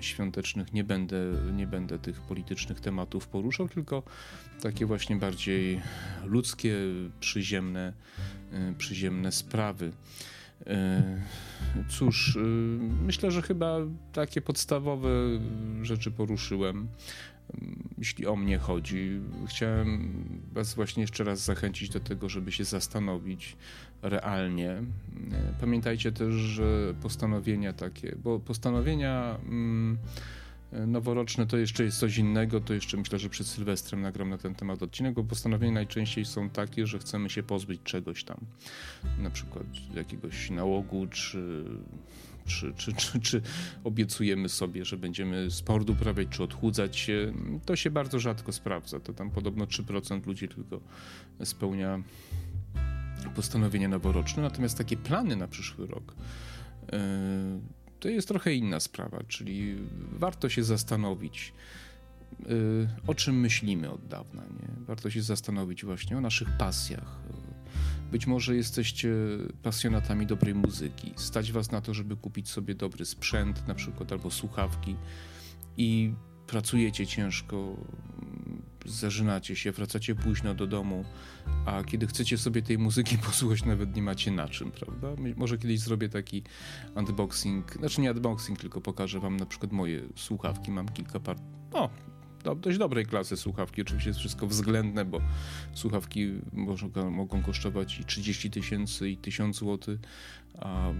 świątecznych 0.00 0.72
nie 0.72 0.84
będę, 0.84 1.16
nie 1.52 1.66
będę 1.66 1.98
tych 1.98 2.20
politycznych 2.20 2.80
tematów 2.80 3.28
poruszał, 3.28 3.68
tylko 3.68 4.02
takie 4.62 4.86
właśnie 4.86 5.16
bardziej 5.16 5.80
ludzkie, 6.24 6.76
przyziemne, 7.20 7.92
y, 8.52 8.74
przyziemne 8.78 9.32
sprawy. 9.32 9.92
Cóż, 11.88 12.38
myślę, 13.02 13.30
że 13.30 13.42
chyba 13.42 13.78
takie 14.12 14.40
podstawowe 14.40 15.10
rzeczy 15.82 16.10
poruszyłem 16.10 16.88
jeśli 17.98 18.26
o 18.26 18.36
mnie 18.36 18.58
chodzi. 18.58 19.20
Chciałem 19.48 20.12
Was 20.52 20.74
właśnie 20.74 21.00
jeszcze 21.00 21.24
raz 21.24 21.44
zachęcić 21.44 21.88
do 21.88 22.00
tego, 22.00 22.28
żeby 22.28 22.52
się 22.52 22.64
zastanowić 22.64 23.56
realnie. 24.02 24.82
Pamiętajcie 25.60 26.12
też, 26.12 26.34
że 26.34 26.94
postanowienia 27.02 27.72
takie, 27.72 28.16
bo 28.24 28.40
postanowienia 28.40 29.38
mm, 29.44 29.98
noworoczne 30.86 31.46
to 31.46 31.56
jeszcze 31.56 31.84
jest 31.84 31.98
coś 31.98 32.18
innego, 32.18 32.60
to 32.60 32.74
jeszcze 32.74 32.96
myślę, 32.96 33.18
że 33.18 33.28
przed 33.28 33.46
Sylwestrem 33.46 34.00
nagram 34.00 34.30
na 34.30 34.38
ten 34.38 34.54
temat 34.54 34.82
odcinek, 34.82 35.14
bo 35.14 35.24
postanowienia 35.24 35.72
najczęściej 35.72 36.24
są 36.24 36.50
takie, 36.50 36.86
że 36.86 36.98
chcemy 36.98 37.30
się 37.30 37.42
pozbyć 37.42 37.80
czegoś 37.84 38.24
tam, 38.24 38.38
na 39.18 39.30
przykład 39.30 39.66
jakiegoś 39.94 40.50
nałogu, 40.50 41.06
czy 41.06 41.64
czy, 42.48 42.74
czy, 42.76 42.92
czy, 42.92 43.20
czy 43.20 43.42
obiecujemy 43.84 44.48
sobie, 44.48 44.84
że 44.84 44.96
będziemy 44.96 45.50
sport 45.50 45.90
uprawiać, 45.90 46.28
czy 46.28 46.42
odchudzać 46.42 46.96
się, 46.96 47.32
to 47.64 47.76
się 47.76 47.90
bardzo 47.90 48.18
rzadko 48.18 48.52
sprawdza. 48.52 49.00
To 49.00 49.12
tam 49.12 49.30
podobno 49.30 49.64
3% 49.64 50.26
ludzi 50.26 50.48
tylko 50.48 50.80
spełnia 51.44 52.02
postanowienia 53.34 53.88
noworoczne, 53.88 54.42
natomiast 54.42 54.78
takie 54.78 54.96
plany 54.96 55.36
na 55.36 55.48
przyszły 55.48 55.86
rok 55.86 56.14
yy, 56.92 56.98
to 58.00 58.08
jest 58.08 58.28
trochę 58.28 58.54
inna 58.54 58.80
sprawa, 58.80 59.22
czyli 59.28 59.76
warto 60.12 60.48
się 60.48 60.64
zastanowić, 60.64 61.52
yy, 62.40 62.88
o 63.06 63.14
czym 63.14 63.40
myślimy 63.40 63.90
od 63.90 64.06
dawna. 64.06 64.42
Nie? 64.42 64.84
Warto 64.86 65.10
się 65.10 65.22
zastanowić 65.22 65.84
właśnie 65.84 66.18
o 66.18 66.20
naszych 66.20 66.48
pasjach, 66.58 67.18
być 68.12 68.26
może 68.26 68.56
jesteście 68.56 69.08
pasjonatami 69.62 70.26
dobrej 70.26 70.54
muzyki. 70.54 71.12
Stać 71.16 71.52
was 71.52 71.70
na 71.70 71.80
to, 71.80 71.94
żeby 71.94 72.16
kupić 72.16 72.48
sobie 72.48 72.74
dobry 72.74 73.04
sprzęt, 73.04 73.68
na 73.68 73.74
przykład 73.74 74.12
albo 74.12 74.30
słuchawki 74.30 74.96
i 75.76 76.12
pracujecie 76.46 77.06
ciężko, 77.06 77.76
zażynacie 78.86 79.56
się, 79.56 79.72
wracacie 79.72 80.14
późno 80.14 80.54
do 80.54 80.66
domu, 80.66 81.04
a 81.66 81.84
kiedy 81.84 82.06
chcecie 82.06 82.38
sobie 82.38 82.62
tej 82.62 82.78
muzyki 82.78 83.18
posłuchać, 83.28 83.64
nawet 83.64 83.96
nie 83.96 84.02
macie 84.02 84.30
na 84.30 84.48
czym, 84.48 84.70
prawda? 84.70 85.08
Może 85.36 85.58
kiedyś 85.58 85.80
zrobię 85.80 86.08
taki 86.08 86.42
unboxing, 86.94 87.72
znaczy 87.72 88.00
nie 88.00 88.12
unboxing, 88.12 88.58
tylko 88.58 88.80
pokażę 88.80 89.20
wam 89.20 89.36
na 89.36 89.46
przykład 89.46 89.72
moje 89.72 90.02
słuchawki. 90.16 90.70
Mam 90.70 90.88
kilka 90.88 91.20
par. 91.20 91.36
O, 91.72 91.90
do, 92.48 92.54
dość 92.54 92.78
dobrej 92.78 93.06
klasy 93.06 93.36
słuchawki. 93.36 93.82
Oczywiście 93.82 94.10
jest 94.10 94.20
wszystko 94.20 94.46
względne, 94.46 95.04
bo 95.04 95.20
słuchawki 95.74 96.32
mogą, 96.52 97.10
mogą 97.10 97.42
kosztować 97.42 98.00
i 98.00 98.04
30 98.04 98.50
tysięcy 98.50 99.10
i 99.10 99.16
1000 99.16 99.58
zł, 99.58 99.98
a 100.58 100.92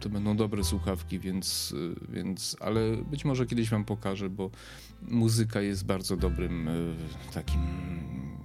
to 0.00 0.08
będą 0.08 0.36
dobre 0.36 0.64
słuchawki, 0.64 1.18
więc, 1.18 1.74
więc, 2.08 2.56
ale 2.60 2.96
być 2.96 3.24
może 3.24 3.46
kiedyś 3.46 3.70
wam 3.70 3.84
pokażę, 3.84 4.30
bo 4.30 4.50
muzyka 5.02 5.60
jest 5.60 5.86
bardzo 5.86 6.16
dobrym 6.16 6.68
e, 6.68 6.72
takim 7.34 7.60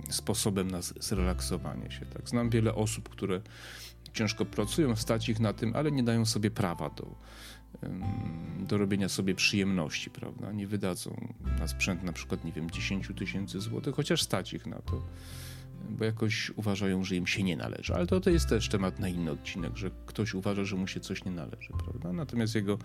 sposobem 0.09 0.71
na 0.71 0.81
zrelaksowanie 0.81 1.91
się. 1.91 2.05
Tak? 2.05 2.29
Znam 2.29 2.49
wiele 2.49 2.75
osób, 2.75 3.09
które 3.09 3.41
ciężko 4.13 4.45
pracują, 4.45 4.95
stać 4.95 5.29
ich 5.29 5.39
na 5.39 5.53
tym, 5.53 5.75
ale 5.75 5.91
nie 5.91 6.03
dają 6.03 6.25
sobie 6.25 6.51
prawa 6.51 6.89
do 6.89 7.15
do 8.59 8.77
robienia 8.77 9.09
sobie 9.09 9.35
przyjemności, 9.35 10.09
prawda? 10.09 10.51
Nie 10.51 10.67
wydadzą 10.67 11.33
na 11.59 11.67
sprzęt 11.67 12.03
na 12.03 12.13
przykład, 12.13 12.45
nie 12.45 12.51
wiem, 12.51 12.71
10 12.71 13.11
tysięcy 13.17 13.59
złotych, 13.59 13.95
chociaż 13.95 14.21
stać 14.21 14.53
ich 14.53 14.65
na 14.65 14.81
to 14.81 15.03
bo 15.89 16.05
jakoś 16.05 16.51
uważają, 16.55 17.03
że 17.03 17.15
im 17.15 17.27
się 17.27 17.43
nie 17.43 17.57
należy. 17.57 17.93
Ale 17.93 18.07
to, 18.07 18.21
to 18.21 18.29
jest 18.29 18.49
też 18.49 18.69
temat 18.69 18.99
na 18.99 19.07
inny 19.07 19.31
odcinek, 19.31 19.77
że 19.77 19.91
ktoś 20.05 20.33
uważa, 20.33 20.63
że 20.63 20.75
mu 20.75 20.87
się 20.87 20.99
coś 20.99 21.25
nie 21.25 21.31
należy, 21.31 21.69
prawda? 21.83 22.13
Natomiast 22.13 22.55
jego 22.55 22.77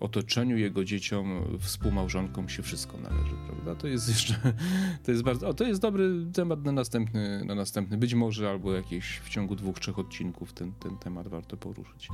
otoczeniu, 0.00 0.56
jego 0.56 0.84
dzieciom, 0.84 1.58
współmałżonkom 1.60 2.48
się 2.48 2.62
wszystko 2.62 2.98
należy, 2.98 3.34
prawda? 3.46 3.74
To 3.74 3.86
jest 3.86 4.08
jeszcze, 4.08 4.34
to 5.04 5.10
jest 5.10 5.22
bardzo, 5.22 5.48
o, 5.48 5.54
to 5.54 5.64
jest 5.64 5.80
dobry 5.80 6.26
temat 6.32 6.64
na 6.64 6.72
następny, 6.72 7.44
na 7.44 7.54
następny, 7.54 7.98
być 7.98 8.14
może 8.14 8.50
albo 8.50 8.74
jakieś 8.74 9.18
w 9.18 9.28
ciągu 9.28 9.56
dwóch, 9.56 9.78
trzech 9.78 9.98
odcinków 9.98 10.52
ten, 10.52 10.72
ten 10.72 10.98
temat 10.98 11.28
warto 11.28 11.56
poruszyć. 11.56 12.08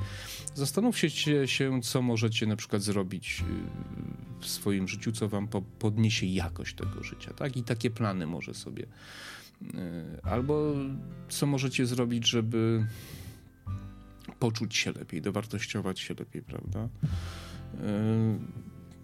Zastanówcie 0.55 1.11
się, 1.47 1.81
co 1.83 2.03
możecie 2.03 2.47
na 2.47 2.57
przykład 2.57 2.83
zrobić 2.83 3.45
y, 4.41 4.41
w 4.41 4.47
swoim 4.47 4.89
życiu, 4.89 5.13
co 5.13 5.29
wam 5.29 5.49
podniesie 5.79 6.27
jakość 6.27 6.75
tego 6.75 7.03
życia, 7.03 7.35
tak? 7.35 7.57
I 7.57 7.63
takie 7.63 7.91
plany 7.91 8.27
może 8.27 8.55
sobie 8.55 8.87
albo 10.23 10.75
co 11.29 11.47
możecie 11.47 11.87
zrobić, 11.87 12.29
żeby 12.29 12.87
poczuć 14.39 14.77
się 14.77 14.93
lepiej, 14.93 15.23
dowartościować 15.23 16.01
się 16.01 16.15
lepiej, 16.15 16.43
prawda? 16.43 16.81
E, 16.81 16.89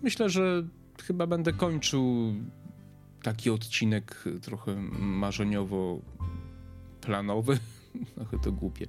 myślę, 0.03 0.31
że 0.31 0.65
chyba 1.03 1.27
będę 1.27 1.53
kończył 1.53 2.35
taki 3.23 3.51
odcinek 3.51 4.25
trochę 4.43 4.77
marzeniowo 4.99 6.01
planowy. 7.01 7.59
Trochę 8.15 8.39
to 8.39 8.53
głupie, 8.53 8.87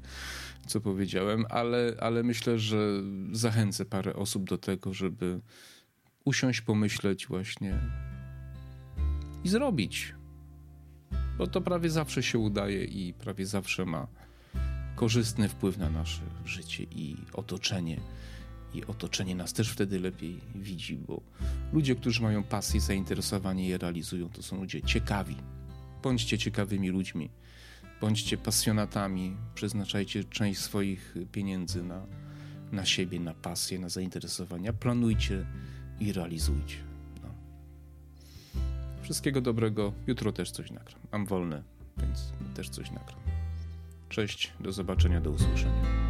co 0.67 0.81
powiedziałem, 0.81 1.45
ale, 1.49 1.93
ale 1.99 2.23
myślę, 2.23 2.59
że 2.59 2.77
zachęcę 3.31 3.85
parę 3.85 4.15
osób 4.15 4.49
do 4.49 4.57
tego, 4.57 4.93
żeby 4.93 5.39
usiąść, 6.25 6.61
pomyśleć 6.61 7.27
właśnie 7.27 7.79
i 9.43 9.49
zrobić 9.49 10.13
bo 11.39 11.47
to 11.47 11.61
prawie 11.61 11.89
zawsze 11.89 12.23
się 12.23 12.39
udaje 12.39 12.83
i 12.83 13.13
prawie 13.13 13.45
zawsze 13.45 13.85
ma 13.85 14.07
korzystny 14.95 15.49
wpływ 15.49 15.77
na 15.77 15.89
nasze 15.89 16.21
życie 16.45 16.83
i 16.83 17.15
otoczenie. 17.33 17.99
I 18.73 18.85
otoczenie 18.85 19.35
nas 19.35 19.53
też 19.53 19.69
wtedy 19.69 19.99
lepiej 19.99 20.39
widzi, 20.55 20.95
bo 20.97 21.21
ludzie, 21.73 21.95
którzy 21.95 22.21
mają 22.21 22.43
pasję, 22.43 22.81
zainteresowanie 22.81 23.69
je 23.69 23.77
realizują, 23.77 24.29
to 24.29 24.43
są 24.43 24.59
ludzie 24.59 24.81
ciekawi. 24.81 25.35
Bądźcie 26.03 26.37
ciekawymi 26.37 26.89
ludźmi, 26.89 27.29
bądźcie 28.01 28.37
pasjonatami, 28.37 29.37
przeznaczajcie 29.55 30.23
część 30.23 30.59
swoich 30.59 31.15
pieniędzy 31.31 31.83
na, 31.83 32.05
na 32.71 32.85
siebie, 32.85 33.19
na 33.19 33.33
pasję, 33.33 33.79
na 33.79 33.89
zainteresowania. 33.89 34.73
Planujcie 34.73 35.45
i 35.99 36.13
realizujcie. 36.13 36.88
Wszystkiego 39.09 39.41
dobrego. 39.41 39.93
Jutro 40.07 40.31
też 40.31 40.51
coś 40.51 40.71
nagram. 40.71 40.99
Mam 41.11 41.25
wolne, 41.25 41.63
więc 41.97 42.33
też 42.55 42.69
coś 42.69 42.91
nagram. 42.91 43.19
Cześć, 44.09 44.53
do 44.59 44.71
zobaczenia, 44.71 45.21
do 45.21 45.31
usłyszenia. 45.31 46.08